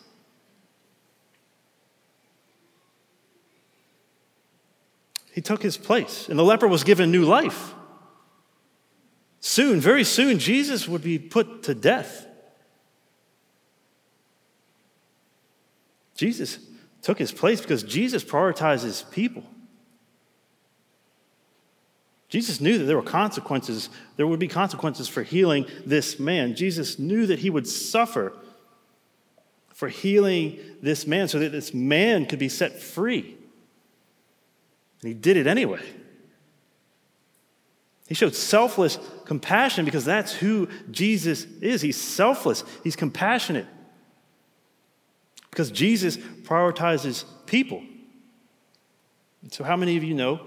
He 5.32 5.42
took 5.42 5.62
his 5.62 5.78
place, 5.78 6.28
and 6.28 6.38
the 6.38 6.44
leper 6.44 6.68
was 6.68 6.84
given 6.84 7.12
new 7.12 7.24
life. 7.24 7.76
Soon, 9.40 9.80
very 9.80 10.04
soon, 10.04 10.40
Jesus 10.40 10.88
would 10.88 11.04
be 11.04 11.20
put 11.20 11.64
to 11.64 11.76
death. 11.76 12.26
Jesus 16.16 16.60
took 17.02 17.18
his 17.18 17.32
place 17.32 17.62
because 17.62 17.84
Jesus 17.84 18.24
prioritizes 18.24 19.10
people. 19.12 19.44
Jesus 22.30 22.62
knew 22.62 22.78
that 22.78 22.86
there 22.86 22.96
were 22.96 23.02
consequences, 23.02 23.90
there 24.16 24.28
would 24.28 24.40
be 24.40 24.48
consequences 24.48 25.08
for 25.08 25.24
healing 25.24 25.66
this 25.86 26.20
man. 26.20 26.56
Jesus 26.56 27.00
knew 27.00 27.26
that 27.26 27.40
he 27.40 27.50
would 27.50 27.68
suffer 27.68 28.34
for 29.74 29.90
healing 29.90 30.60
this 30.82 31.08
man 31.08 31.28
so 31.28 31.40
that 31.40 31.52
this 31.52 31.74
man 31.74 32.28
could 32.28 32.38
be 32.38 32.50
set 32.50 32.80
free. 32.80 33.36
And 35.02 35.08
he 35.08 35.14
did 35.14 35.38
it 35.38 35.48
anyway. 35.48 35.82
He 38.08 38.14
showed 38.14 38.36
selfless 38.36 39.00
compassion 39.26 39.86
because 39.86 40.06
that's 40.06 40.34
who 40.34 40.68
Jesus 40.92 41.46
is. 41.62 41.82
He's 41.82 42.00
selfless, 42.00 42.64
he's 42.84 42.96
compassionate. 42.96 43.68
Because 45.50 45.72
Jesus 45.72 46.18
prioritizes 46.18 47.24
people. 47.48 47.84
And 49.42 49.52
so, 49.52 49.64
how 49.64 49.76
many 49.76 49.98
of 49.98 50.04
you 50.04 50.14
know 50.14 50.42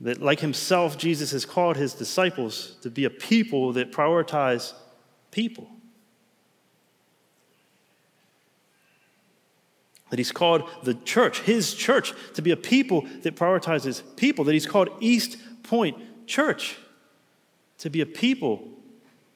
that, 0.00 0.22
like 0.22 0.40
himself, 0.40 0.96
Jesus 0.96 1.32
has 1.32 1.44
called 1.44 1.76
his 1.76 1.92
disciples 1.92 2.76
to 2.82 2.90
be 2.90 3.04
a 3.04 3.10
people 3.10 3.72
that 3.72 3.90
prioritize 3.92 4.72
people. 5.30 5.68
That 10.10 10.18
he's 10.18 10.32
called 10.32 10.68
the 10.84 10.94
church, 10.94 11.40
his 11.40 11.74
church, 11.74 12.14
to 12.34 12.42
be 12.42 12.52
a 12.52 12.56
people 12.56 13.06
that 13.22 13.34
prioritizes 13.34 14.02
people. 14.16 14.44
That 14.44 14.52
he's 14.52 14.66
called 14.66 14.88
East 15.00 15.36
Point 15.64 15.96
Church 16.26 16.76
to 17.78 17.90
be 17.90 18.00
a 18.00 18.06
people 18.06 18.68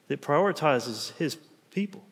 that 0.07 0.21
prioritizes 0.21 1.15
his 1.17 1.37
people. 1.71 2.03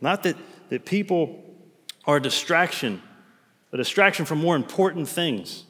Not 0.00 0.22
that, 0.22 0.36
that 0.70 0.84
people 0.84 1.39
are 2.10 2.16
a 2.16 2.22
distraction, 2.22 3.00
a 3.72 3.76
distraction 3.76 4.24
from 4.24 4.38
more 4.38 4.56
important 4.56 5.08
things. 5.08 5.62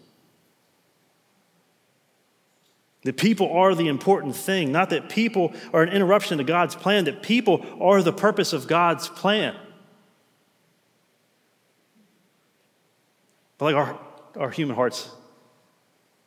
That 3.03 3.19
people 3.19 3.51
are 3.53 3.75
the 3.75 3.89
important 3.89 4.37
thing, 4.37 4.73
not 4.73 4.89
that 4.91 5.11
people 5.11 5.53
are 5.75 5.83
an 5.83 5.91
interruption 5.91 6.39
to 6.39 6.45
God's 6.45 6.75
plan, 6.75 7.05
that 7.05 7.23
people 7.23 7.65
are 7.79 8.03
the 8.03 8.13
purpose 8.13 8.55
of 8.55 8.67
God's 8.67 9.09
plan. 9.09 9.55
But 13.59 13.67
like 13.67 13.75
our, 13.75 14.01
our 14.37 14.51
human 14.51 14.77
hearts 14.77 15.11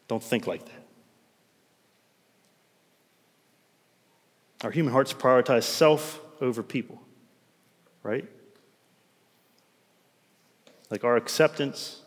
don't 0.08 0.24
think 0.24 0.46
like 0.46 0.64
that. 0.66 0.84
Our 4.64 4.72
human 4.72 4.94
hearts 4.94 5.12
prioritize 5.12 5.64
self 5.64 6.20
over 6.40 6.62
people, 6.62 7.02
right? 8.04 8.30
Like 10.94 11.04
our 11.04 11.16
acceptance, 11.18 12.02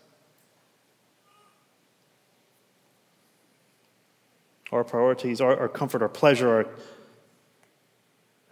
our 4.70 4.84
priorities, 4.84 5.40
our, 5.40 5.58
our 5.58 5.68
comfort, 5.68 6.02
our 6.02 6.08
pleasure, 6.08 6.48
our 6.48 6.66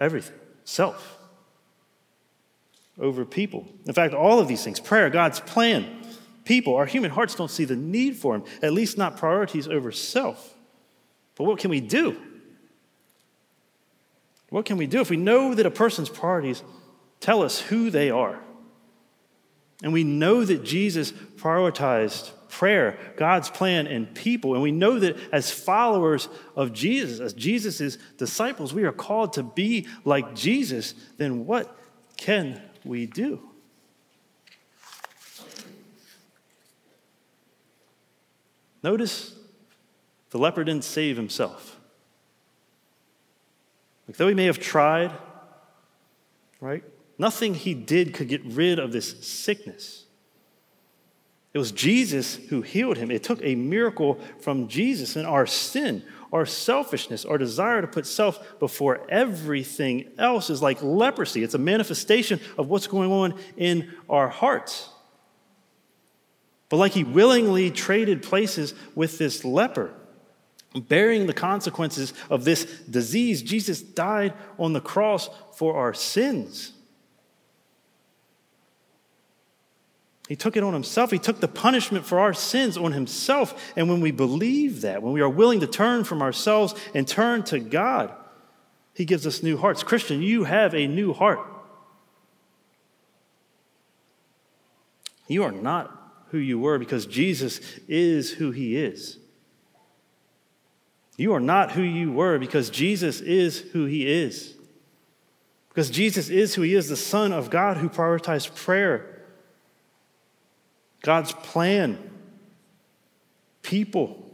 everything, 0.01 0.35
self 0.65 1.19
over 2.99 3.25
people. 3.25 3.69
In 3.87 3.95
fact, 3.95 4.13
all 4.13 4.41
of 4.41 4.49
these 4.49 4.65
things 4.65 4.81
prayer, 4.81 5.09
God's 5.09 5.39
plan, 5.39 6.05
people, 6.45 6.75
our 6.75 6.87
human 6.87 7.13
hearts 7.13 7.37
don't 7.37 7.49
see 7.49 7.65
the 7.65 7.77
need 7.77 8.17
for 8.17 8.35
Him, 8.35 8.43
at 8.61 8.73
least 8.73 8.99
not 8.99 9.17
priorities 9.17 9.69
over 9.69 9.93
self. 9.93 10.57
But 11.37 11.45
what 11.45 11.61
can 11.61 11.71
we 11.71 11.81
do? 11.81 12.21
What 14.49 14.65
can 14.65 14.79
we 14.79 14.89
do 14.89 15.01
if 15.01 15.11
we 15.11 15.17
know 15.17 15.55
that 15.55 15.65
a 15.65 15.71
person's 15.71 16.09
priorities 16.09 16.65
tell 17.21 17.41
us 17.41 17.61
who 17.61 17.89
they 17.91 18.11
are? 18.11 18.44
And 19.83 19.93
we 19.93 20.05
know 20.05 20.45
that 20.45 20.65
Jesus 20.65 21.13
prioritized 21.13 22.31
prayer, 22.49 22.97
God's 23.17 23.51
plan, 23.51 23.87
and 23.87 24.15
people. 24.15 24.55
And 24.55 24.63
we 24.63 24.73
know 24.73 24.99
that 25.01 25.17
as 25.33 25.51
followers 25.51 26.29
of 26.55 26.73
Jesus, 26.73 27.21
as 27.21 27.35
Jesus' 27.35 27.99
disciples, 28.17 28.73
we 28.73 28.85
are 28.85 28.93
called 28.93 29.33
to 29.35 29.43
be 29.43 29.89
like 30.05 30.35
Jesus. 30.35 30.95
Then 31.17 31.47
what 31.47 31.77
can 32.17 32.63
we 32.85 33.07
do? 33.07 33.41
Notice 38.83 39.35
the 40.31 40.39
leper 40.39 40.63
didn't 40.63 40.85
save 40.85 41.17
himself. 41.17 41.81
Like, 44.07 44.17
though 44.19 44.29
he 44.29 44.35
may 44.35 44.45
have 44.45 44.59
tried, 44.59 45.11
right? 46.61 46.85
Nothing 47.19 47.55
he 47.55 47.75
did 47.75 48.15
could 48.15 48.29
get 48.29 48.45
rid 48.45 48.79
of 48.79 48.93
this 48.93 49.27
sickness. 49.27 50.05
It 51.53 51.59
was 51.59 51.71
Jesus 51.71 52.35
who 52.35 52.63
healed 52.63 52.99
him. 52.99 53.13
It 53.13 53.23
took 53.23 53.39
a 53.43 53.55
miracle 53.55 54.19
from 54.41 54.67
Jesus 54.67 55.15
and 55.15 55.25
our 55.25 55.47
sin, 55.47 56.03
our 56.33 56.45
selfishness, 56.45 57.25
our 57.25 57.39
desire 57.39 57.81
to 57.81 57.87
put 57.87 58.07
self 58.07 58.59
before 58.59 59.07
everything 59.09 60.11
else 60.19 60.51
is 60.51 60.61
like 60.61 60.83
leprosy. 60.83 61.45
It's 61.45 61.55
a 61.55 61.59
manifestation 61.59 62.41
of 62.59 62.69
what's 62.69 62.89
going 62.89 63.13
on 63.13 63.39
in 63.57 63.93
our 64.11 64.29
hearts. 64.29 64.89
But 66.69 66.79
like 66.79 66.93
he 66.93 67.05
willingly 67.05 67.71
traded 67.71 68.25
places 68.25 68.75
with 68.97 69.19
this 69.19 69.45
leper, 69.45 69.95
bearing 70.75 71.29
the 71.29 71.33
consequences 71.33 72.13
of 72.29 72.45
this 72.45 72.65
disease, 72.91 73.43
Jesus 73.43 73.81
died 73.81 74.35
on 74.59 74.73
the 74.73 74.81
cross 74.81 75.31
for 75.57 75.77
our 75.77 75.95
sins. 75.95 76.74
He 80.29 80.37
took 80.37 80.57
it 80.57 80.63
on 80.63 80.73
himself. 80.73 81.11
He 81.11 81.19
took 81.19 81.41
the 81.41 81.49
punishment 81.49 82.07
for 82.07 82.19
our 82.19 82.33
sins 82.33 82.79
on 82.79 82.93
himself. 82.93 83.73
And 83.77 83.89
when 83.89 84.01
we 84.01 84.11
believe 84.11 84.81
that, 84.81 85.03
when 85.03 85.13
we 85.13 85.21
are 85.21 85.29
willing 85.29 85.61
to 85.61 85.67
turn 85.67 86.05
from 86.05 86.23
ourselves 86.23 86.75
and 86.95 87.07
turn 87.07 87.43
to 87.45 87.61
God, 87.61 88.15
he 88.95 89.05
gives 89.05 89.27
us 89.27 89.43
new 89.43 89.59
hearts. 89.59 89.83
Christian, 89.83 90.23
you 90.23 90.45
have 90.45 90.75
a 90.75 90.87
new 90.87 91.13
heart. 91.13 91.41
You 95.29 95.43
are 95.45 95.53
not 95.53 95.91
who 96.31 96.39
you 96.39 96.59
were 96.59 96.79
because 96.79 97.07
Jesus 97.07 97.61
is 97.87 98.33
who 98.33 98.51
he 98.51 98.77
is. 98.77 99.19
You 101.17 101.35
are 101.35 101.41
not 101.41 101.73
who 101.73 101.83
you 101.83 102.13
were 102.13 102.39
because 102.39 102.71
Jesus 102.71 103.21
is 103.21 103.61
who 103.61 103.85
he 103.85 104.07
is. 104.07 104.55
Because 105.69 105.91
Jesus 105.91 106.29
is 106.29 106.55
who 106.55 106.63
he 106.63 106.75
is, 106.75 106.89
the 106.89 106.97
Son 106.97 107.33
of 107.33 107.51
God 107.51 107.77
who 107.77 107.89
prioritized 107.89 108.55
prayer 108.55 109.14
God's 111.05 111.33
plan, 111.33 111.99
people, 113.61 114.25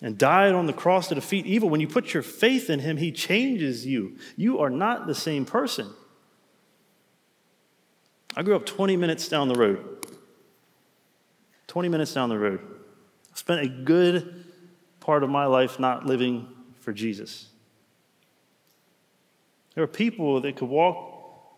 and 0.00 0.16
died 0.16 0.54
on 0.54 0.66
the 0.66 0.72
cross 0.72 1.08
to 1.08 1.14
defeat 1.14 1.44
evil. 1.44 1.68
When 1.68 1.82
you 1.82 1.86
put 1.86 2.14
your 2.14 2.22
faith 2.22 2.70
in 2.70 2.80
Him, 2.80 2.96
He 2.96 3.12
changes 3.12 3.84
you. 3.84 4.16
You 4.34 4.60
are 4.60 4.70
not 4.70 5.06
the 5.06 5.14
same 5.14 5.44
person. 5.44 5.90
I 8.34 8.42
grew 8.42 8.56
up 8.56 8.64
20 8.64 8.96
minutes 8.96 9.28
down 9.28 9.48
the 9.48 9.56
road. 9.56 10.06
20 11.66 11.90
minutes 11.90 12.14
down 12.14 12.30
the 12.30 12.38
road. 12.38 12.60
I 13.30 13.36
spent 13.36 13.60
a 13.60 13.68
good 13.68 14.46
part 15.00 15.22
of 15.22 15.28
my 15.28 15.44
life 15.44 15.78
not 15.78 16.06
living 16.06 16.48
for 16.80 16.94
Jesus. 16.94 17.48
There 19.74 19.84
are 19.84 19.88
people 19.88 20.40
that 20.40 20.56
could 20.56 20.70
walk 20.70 21.13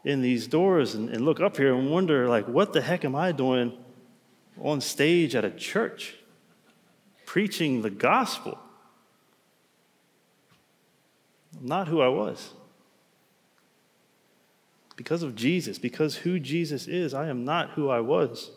in 0.06 0.22
these 0.22 0.46
doors 0.46 0.94
and, 0.94 1.10
and 1.10 1.24
look 1.24 1.40
up 1.40 1.56
here 1.56 1.74
and 1.74 1.90
wonder, 1.90 2.28
like, 2.28 2.46
what 2.46 2.72
the 2.72 2.80
heck 2.80 3.04
am 3.04 3.16
I 3.16 3.32
doing 3.32 3.76
on 4.62 4.80
stage 4.80 5.34
at 5.34 5.44
a 5.44 5.50
church 5.50 6.14
preaching 7.26 7.82
the 7.82 7.90
gospel? 7.90 8.56
Not 11.60 11.88
who 11.88 12.00
I 12.00 12.06
was. 12.06 12.52
Because 14.94 15.24
of 15.24 15.34
Jesus, 15.34 15.76
because 15.76 16.14
who 16.14 16.38
Jesus 16.38 16.86
is, 16.86 17.12
I 17.12 17.26
am 17.26 17.44
not 17.44 17.70
who 17.70 17.90
I 17.90 17.98
was. 17.98 18.52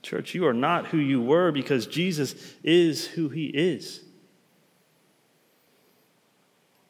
Church, 0.00 0.32
you 0.32 0.46
are 0.46 0.54
not 0.54 0.86
who 0.86 0.98
you 0.98 1.20
were 1.20 1.50
because 1.50 1.86
Jesus 1.86 2.54
is 2.62 3.06
who 3.08 3.28
he 3.28 3.46
is. 3.46 4.00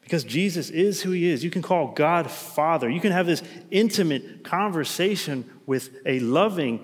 Because 0.03 0.23
Jesus 0.23 0.69
is 0.69 1.01
who 1.01 1.11
he 1.11 1.29
is. 1.29 1.43
You 1.43 1.49
can 1.49 1.61
call 1.61 1.93
God 1.93 2.29
Father. 2.29 2.89
You 2.89 2.99
can 2.99 3.13
have 3.13 3.25
this 3.25 3.41
intimate 3.71 4.43
conversation 4.43 5.49
with 5.65 5.95
a 6.05 6.19
loving, 6.19 6.79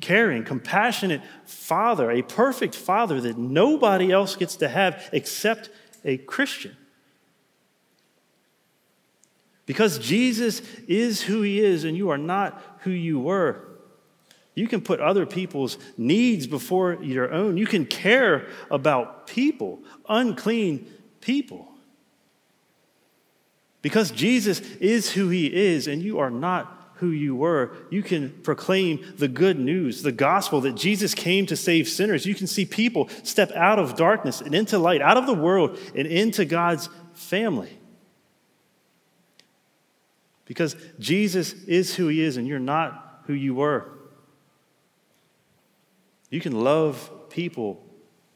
caring, 0.00 0.44
compassionate 0.44 1.22
Father, 1.44 2.10
a 2.10 2.22
perfect 2.22 2.74
Father 2.74 3.20
that 3.20 3.38
nobody 3.38 4.10
else 4.10 4.34
gets 4.34 4.56
to 4.56 4.68
have 4.68 5.08
except 5.12 5.70
a 6.04 6.18
Christian. 6.18 6.76
Because 9.66 9.98
Jesus 9.98 10.60
is 10.88 11.22
who 11.22 11.42
he 11.42 11.60
is 11.60 11.84
and 11.84 11.96
you 11.96 12.10
are 12.10 12.18
not 12.18 12.60
who 12.80 12.90
you 12.90 13.20
were. 13.20 13.68
You 14.54 14.68
can 14.68 14.82
put 14.82 15.00
other 15.00 15.26
people's 15.26 15.78
needs 15.96 16.46
before 16.46 17.02
your 17.02 17.32
own. 17.32 17.56
You 17.56 17.66
can 17.66 17.86
care 17.86 18.48
about 18.70 19.26
people, 19.26 19.80
unclean 20.08 20.92
people. 21.20 21.73
Because 23.84 24.10
Jesus 24.10 24.60
is 24.80 25.12
who 25.12 25.28
he 25.28 25.54
is 25.54 25.88
and 25.88 26.00
you 26.00 26.18
are 26.18 26.30
not 26.30 26.92
who 26.94 27.10
you 27.10 27.36
were, 27.36 27.76
you 27.90 28.02
can 28.02 28.30
proclaim 28.42 29.04
the 29.18 29.28
good 29.28 29.58
news, 29.58 30.00
the 30.00 30.10
gospel 30.10 30.62
that 30.62 30.74
Jesus 30.74 31.12
came 31.12 31.44
to 31.44 31.54
save 31.54 31.86
sinners. 31.86 32.24
You 32.24 32.34
can 32.34 32.46
see 32.46 32.64
people 32.64 33.10
step 33.24 33.52
out 33.52 33.78
of 33.78 33.94
darkness 33.94 34.40
and 34.40 34.54
into 34.54 34.78
light, 34.78 35.02
out 35.02 35.18
of 35.18 35.26
the 35.26 35.34
world 35.34 35.78
and 35.94 36.06
into 36.06 36.46
God's 36.46 36.88
family. 37.12 37.78
Because 40.46 40.76
Jesus 40.98 41.52
is 41.64 41.94
who 41.94 42.08
he 42.08 42.22
is 42.22 42.38
and 42.38 42.48
you're 42.48 42.58
not 42.58 43.24
who 43.26 43.34
you 43.34 43.54
were. 43.54 43.86
You 46.30 46.40
can 46.40 46.58
love 46.58 47.28
people 47.28 47.84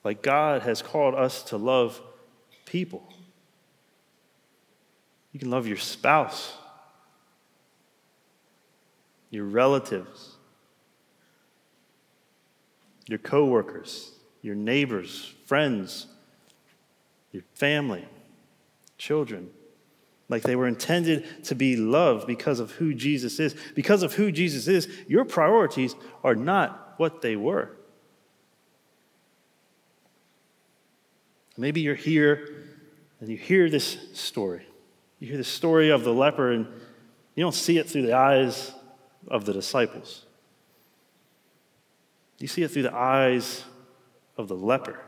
like 0.05 0.21
God 0.21 0.61
has 0.61 0.83
called 0.83 1.15
us 1.15 1.43
to 1.45 1.57
love 1.57 2.03
people. 2.67 3.08
You 5.33 5.41
can 5.41 5.51
love 5.51 5.67
your 5.67 5.77
spouse, 5.77 6.57
your 9.31 9.45
relatives, 9.45 10.37
your 13.07 13.19
coworkers, 13.19 14.13
your 14.43 14.55
neighbors, 14.55 15.35
friends, 15.47 16.07
your 17.33 17.43
family, 17.55 18.07
children. 18.97 19.51
Like 20.29 20.43
they 20.43 20.57
were 20.57 20.69
intended 20.69 21.45
to 21.45 21.55
be 21.55 21.77
loved 21.77 22.27
because 22.27 22.61
of 22.61 22.73
who 22.73 22.93
Jesus 22.95 23.41
is. 23.41 23.55
Because 23.75 24.03
of 24.03 24.15
who 24.15 24.31
Jesus 24.31 24.69
is, 24.69 24.89
your 25.07 25.25
priorities 25.25 25.95
are 26.23 26.35
not 26.35 26.95
what 26.99 27.23
they 27.23 27.37
were. 27.37 27.77
Maybe 31.57 31.81
you're 31.81 31.95
here 31.95 32.67
and 33.21 33.29
you 33.29 33.37
hear 33.37 33.69
this 33.69 33.97
story. 34.13 34.68
You 35.19 35.29
hear 35.29 35.37
the 35.37 35.45
story 35.45 35.91
of 35.91 36.05
the 36.05 36.13
leper 36.13 36.53
and 36.53 36.67
you 37.35 37.45
don't 37.45 37.55
see 37.55 37.79
it 37.79 37.89
through 37.89 38.03
the 38.03 38.15
eyes 38.15 38.73
of 39.29 39.45
the 39.45 39.53
disciples. 39.53 40.25
You 42.39 42.47
see 42.47 42.63
it 42.63 42.71
through 42.71 42.85
the 42.85 42.95
eyes 42.95 43.65
of 44.37 44.49
the 44.49 44.55
leper, 44.55 45.01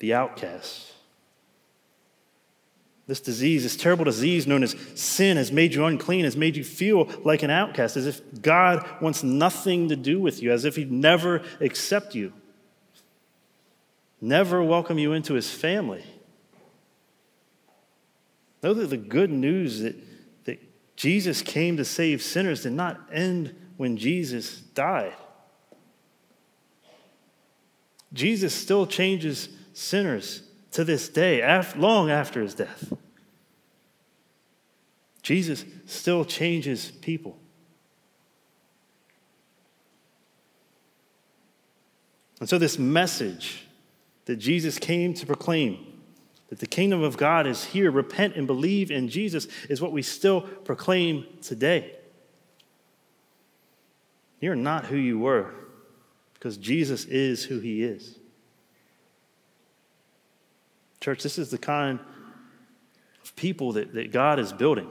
the 0.00 0.14
outcast. 0.14 0.92
This 3.06 3.20
disease, 3.20 3.62
this 3.62 3.76
terrible 3.76 4.04
disease 4.04 4.48
known 4.48 4.64
as 4.64 4.74
sin, 4.96 5.36
has 5.36 5.52
made 5.52 5.74
you 5.74 5.84
unclean, 5.84 6.24
has 6.24 6.36
made 6.36 6.56
you 6.56 6.64
feel 6.64 7.08
like 7.24 7.44
an 7.44 7.50
outcast, 7.50 7.96
as 7.96 8.08
if 8.08 8.20
God 8.42 8.84
wants 9.00 9.22
nothing 9.22 9.88
to 9.90 9.96
do 9.96 10.20
with 10.20 10.42
you, 10.42 10.50
as 10.50 10.64
if 10.64 10.74
He'd 10.74 10.90
never 10.90 11.42
accept 11.60 12.16
you, 12.16 12.32
never 14.20 14.60
welcome 14.60 14.98
you 14.98 15.12
into 15.12 15.34
His 15.34 15.48
family. 15.48 16.04
Know 18.66 18.74
that 18.74 18.90
the 18.90 18.96
good 18.96 19.30
news 19.30 19.78
that, 19.82 19.94
that 20.46 20.58
Jesus 20.96 21.40
came 21.40 21.76
to 21.76 21.84
save 21.84 22.20
sinners 22.20 22.64
did 22.64 22.72
not 22.72 23.00
end 23.12 23.54
when 23.76 23.96
Jesus 23.96 24.58
died. 24.58 25.14
Jesus 28.12 28.52
still 28.52 28.84
changes 28.84 29.50
sinners 29.72 30.42
to 30.72 30.82
this 30.82 31.08
day, 31.08 31.62
long 31.76 32.10
after 32.10 32.42
his 32.42 32.54
death. 32.54 32.92
Jesus 35.22 35.64
still 35.84 36.24
changes 36.24 36.90
people. 36.90 37.38
And 42.40 42.48
so, 42.48 42.58
this 42.58 42.80
message 42.80 43.64
that 44.24 44.38
Jesus 44.38 44.80
came 44.80 45.14
to 45.14 45.24
proclaim, 45.24 45.95
that 46.48 46.60
the 46.60 46.66
kingdom 46.66 47.02
of 47.02 47.16
God 47.16 47.46
is 47.46 47.64
here, 47.64 47.90
repent 47.90 48.36
and 48.36 48.46
believe 48.46 48.90
in 48.90 49.08
Jesus, 49.08 49.48
is 49.68 49.80
what 49.80 49.92
we 49.92 50.02
still 50.02 50.40
proclaim 50.40 51.26
today. 51.42 51.96
You're 54.40 54.54
not 54.54 54.86
who 54.86 54.96
you 54.96 55.18
were 55.18 55.54
because 56.34 56.56
Jesus 56.56 57.04
is 57.06 57.44
who 57.44 57.58
he 57.58 57.82
is. 57.82 58.18
Church, 61.00 61.22
this 61.22 61.38
is 61.38 61.50
the 61.50 61.58
kind 61.58 61.98
of 63.24 63.34
people 63.36 63.72
that, 63.72 63.94
that 63.94 64.12
God 64.12 64.38
is 64.38 64.52
building. 64.52 64.88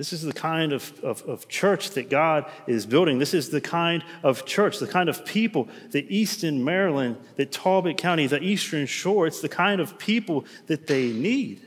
This 0.00 0.14
is 0.14 0.22
the 0.22 0.32
kind 0.32 0.72
of, 0.72 0.98
of, 1.04 1.20
of, 1.24 1.46
church 1.46 1.90
that 1.90 2.08
God 2.08 2.50
is 2.66 2.86
building. 2.86 3.18
This 3.18 3.34
is 3.34 3.50
the 3.50 3.60
kind 3.60 4.02
of 4.22 4.46
church, 4.46 4.78
the 4.78 4.86
kind 4.86 5.10
of 5.10 5.26
people 5.26 5.68
that 5.90 6.10
Easton, 6.10 6.64
Maryland, 6.64 7.18
that 7.36 7.52
Talbot 7.52 7.98
County, 7.98 8.26
the 8.26 8.42
Eastern 8.42 8.86
Shore, 8.86 9.26
it's 9.26 9.42
the 9.42 9.48
kind 9.50 9.78
of 9.78 9.98
people 9.98 10.46
that 10.68 10.86
they 10.86 11.12
need. 11.12 11.60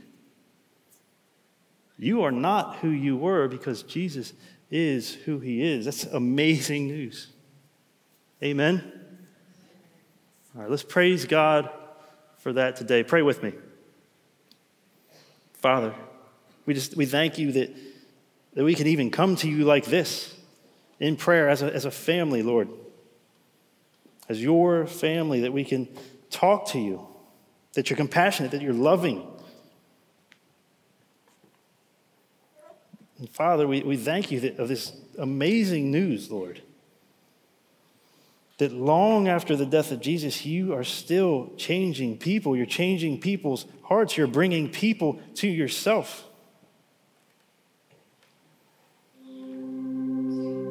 You 1.99 2.23
are 2.23 2.31
not 2.31 2.77
who 2.77 2.89
you 2.89 3.17
were 3.17 3.47
because 3.47 3.83
Jesus 3.83 4.33
is 4.71 5.13
who 5.13 5.37
he 5.37 5.61
is. 5.61 5.85
That's 5.85 6.05
amazing 6.05 6.87
news. 6.87 7.27
Amen. 8.41 8.81
All 10.55 10.63
right, 10.63 10.71
let's 10.71 10.81
praise 10.81 11.25
God 11.25 11.69
for 12.39 12.51
that 12.53 12.77
today. 12.77 13.03
Pray 13.03 13.21
with 13.21 13.43
me. 13.43 13.53
Father, 15.53 15.93
we 16.65 16.73
just 16.73 16.97
we 16.97 17.05
thank 17.05 17.37
you 17.37 17.51
that, 17.51 17.92
that 18.55 18.63
we 18.63 18.75
can 18.75 18.87
even 18.87 19.11
come 19.11 19.35
to 19.37 19.49
you 19.49 19.63
like 19.63 19.85
this 19.85 20.35
in 20.99 21.15
prayer 21.15 21.49
as 21.49 21.61
a, 21.61 21.73
as 21.73 21.85
a 21.85 21.91
family, 21.91 22.43
Lord. 22.43 22.69
As 24.29 24.41
your 24.41 24.87
family, 24.87 25.41
that 25.41 25.51
we 25.51 25.65
can 25.65 25.87
talk 26.29 26.67
to 26.69 26.79
you, 26.79 27.05
that 27.73 27.89
you're 27.89 27.97
compassionate, 27.97 28.51
that 28.51 28.61
you're 28.61 28.73
loving. 28.73 29.27
And 33.19 33.29
Father, 33.29 33.67
we, 33.67 33.81
we 33.81 33.97
thank 33.97 34.31
you 34.31 34.39
that, 34.41 34.59
of 34.59 34.67
this 34.67 34.93
amazing 35.17 35.91
news, 35.91 36.31
Lord 36.31 36.61
that 38.63 38.71
long 38.71 39.27
after 39.27 39.55
the 39.55 39.65
death 39.65 39.91
of 39.91 39.99
Jesus, 39.99 40.45
you 40.45 40.73
are 40.73 40.83
still 40.83 41.51
changing 41.57 42.17
people. 42.17 42.55
You're 42.55 42.65
changing 42.65 43.19
people's 43.19 43.65
hearts. 43.83 44.15
You're 44.15 44.27
bringing 44.27 44.69
people 44.69 45.19
to 45.35 45.47
yourself. 45.47 46.23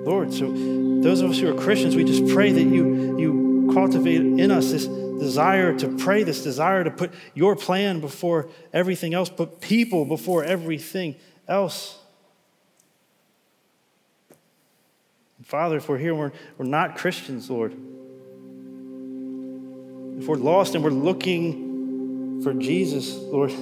Lord, 0.04 0.32
so 0.32 0.50
those 1.00 1.20
of 1.20 1.30
us 1.30 1.38
who 1.38 1.48
are 1.48 1.60
Christians, 1.60 1.94
we 1.94 2.02
just 2.04 2.26
pray 2.34 2.50
that 2.50 2.62
you, 2.62 3.18
you 3.18 3.70
cultivate 3.72 4.20
in 4.20 4.50
us 4.50 4.72
this 4.72 4.86
desire 4.86 5.78
to 5.78 5.88
pray, 5.96 6.24
this 6.24 6.42
desire 6.42 6.82
to 6.82 6.90
put 6.90 7.12
your 7.34 7.54
plan 7.54 8.00
before 8.00 8.48
everything 8.72 9.14
else, 9.14 9.28
put 9.28 9.60
people 9.60 10.04
before 10.04 10.42
everything 10.42 11.14
else. 11.46 12.00
Father, 15.44 15.76
if 15.76 15.88
we're 15.88 15.98
here 15.98 16.14
we're, 16.14 16.32
we're 16.58 16.66
not 16.66 16.96
Christians, 16.96 17.48
Lord, 17.48 17.72
if 20.18 20.26
we're 20.26 20.36
lost 20.36 20.74
and 20.74 20.82
we're 20.82 20.90
looking 20.90 22.40
for 22.42 22.52
Jesus, 22.54 23.14
Lord, 23.14 23.52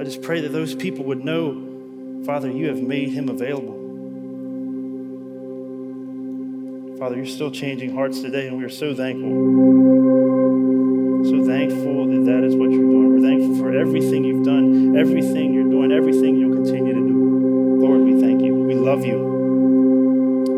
I 0.00 0.04
just 0.04 0.22
pray 0.22 0.40
that 0.40 0.52
those 0.52 0.74
people 0.74 1.04
would 1.04 1.22
know, 1.22 2.22
Father, 2.24 2.50
you 2.50 2.68
have 2.68 2.80
made 2.80 3.10
him 3.10 3.28
available. 3.28 3.83
Father, 7.04 7.16
you're 7.16 7.26
still 7.26 7.50
changing 7.50 7.94
hearts 7.94 8.22
today, 8.22 8.46
and 8.48 8.56
we 8.56 8.64
are 8.64 8.70
so 8.70 8.94
thankful. 8.94 9.28
So 11.28 11.44
thankful 11.44 12.06
that 12.06 12.24
that 12.32 12.42
is 12.44 12.56
what 12.56 12.70
you're 12.70 12.80
doing. 12.80 13.12
We're 13.12 13.20
thankful 13.20 13.58
for 13.58 13.76
everything 13.78 14.24
you've 14.24 14.42
done, 14.42 14.96
everything 14.96 15.52
you're 15.52 15.68
doing, 15.68 15.92
everything 15.92 16.38
you'll 16.38 16.54
continue 16.54 16.94
to 16.94 17.00
do. 17.00 17.76
Lord, 17.86 18.00
we 18.00 18.18
thank 18.22 18.40
you. 18.40 18.54
We 18.54 18.74
love 18.74 19.04
you. 19.04 19.18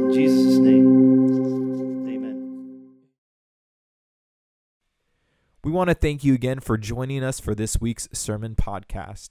In 0.04 0.12
Jesus' 0.14 0.58
name, 0.58 2.06
amen. 2.14 3.00
We 5.64 5.72
want 5.72 5.90
to 5.90 5.94
thank 5.94 6.22
you 6.22 6.32
again 6.32 6.60
for 6.60 6.78
joining 6.78 7.24
us 7.24 7.40
for 7.40 7.56
this 7.56 7.80
week's 7.80 8.08
sermon 8.12 8.54
podcast. 8.54 9.30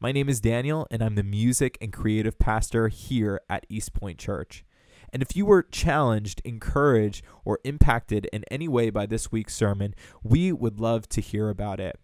My 0.00 0.10
name 0.10 0.28
is 0.28 0.40
Daniel, 0.40 0.88
and 0.90 1.00
I'm 1.00 1.14
the 1.14 1.22
music 1.22 1.78
and 1.80 1.92
creative 1.92 2.40
pastor 2.40 2.88
here 2.88 3.40
at 3.48 3.66
East 3.68 3.92
Point 3.94 4.18
Church. 4.18 4.64
And 5.12 5.22
if 5.22 5.36
you 5.36 5.46
were 5.46 5.62
challenged, 5.62 6.42
encouraged, 6.44 7.24
or 7.44 7.58
impacted 7.64 8.26
in 8.32 8.44
any 8.50 8.68
way 8.68 8.90
by 8.90 9.06
this 9.06 9.32
week's 9.32 9.54
sermon, 9.54 9.94
we 10.22 10.52
would 10.52 10.80
love 10.80 11.08
to 11.10 11.20
hear 11.20 11.48
about 11.48 11.80
it. 11.80 11.98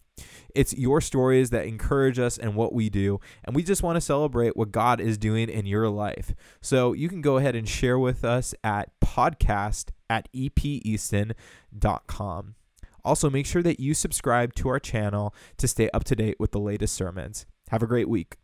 It's 0.54 0.74
your 0.74 1.00
stories 1.00 1.50
that 1.50 1.66
encourage 1.66 2.18
us 2.18 2.36
and 2.36 2.54
what 2.54 2.74
we 2.74 2.90
do, 2.90 3.18
and 3.44 3.56
we 3.56 3.62
just 3.62 3.82
want 3.82 3.96
to 3.96 4.00
celebrate 4.00 4.56
what 4.56 4.70
God 4.70 5.00
is 5.00 5.16
doing 5.16 5.48
in 5.48 5.64
your 5.66 5.88
life. 5.88 6.34
So 6.60 6.92
you 6.92 7.08
can 7.08 7.22
go 7.22 7.38
ahead 7.38 7.56
and 7.56 7.66
share 7.68 7.98
with 7.98 8.24
us 8.24 8.54
at 8.62 8.90
podcast 9.00 9.90
at 10.10 10.28
epeaston.com. 10.34 11.34
Also, 13.04 13.28
make 13.30 13.46
sure 13.46 13.62
that 13.62 13.80
you 13.80 13.94
subscribe 13.94 14.54
to 14.54 14.68
our 14.68 14.78
channel 14.78 15.34
to 15.56 15.66
stay 15.66 15.90
up 15.90 16.04
to 16.04 16.14
date 16.14 16.36
with 16.38 16.52
the 16.52 16.60
latest 16.60 16.94
sermons. 16.94 17.46
Have 17.70 17.82
a 17.82 17.86
great 17.86 18.08
week. 18.08 18.36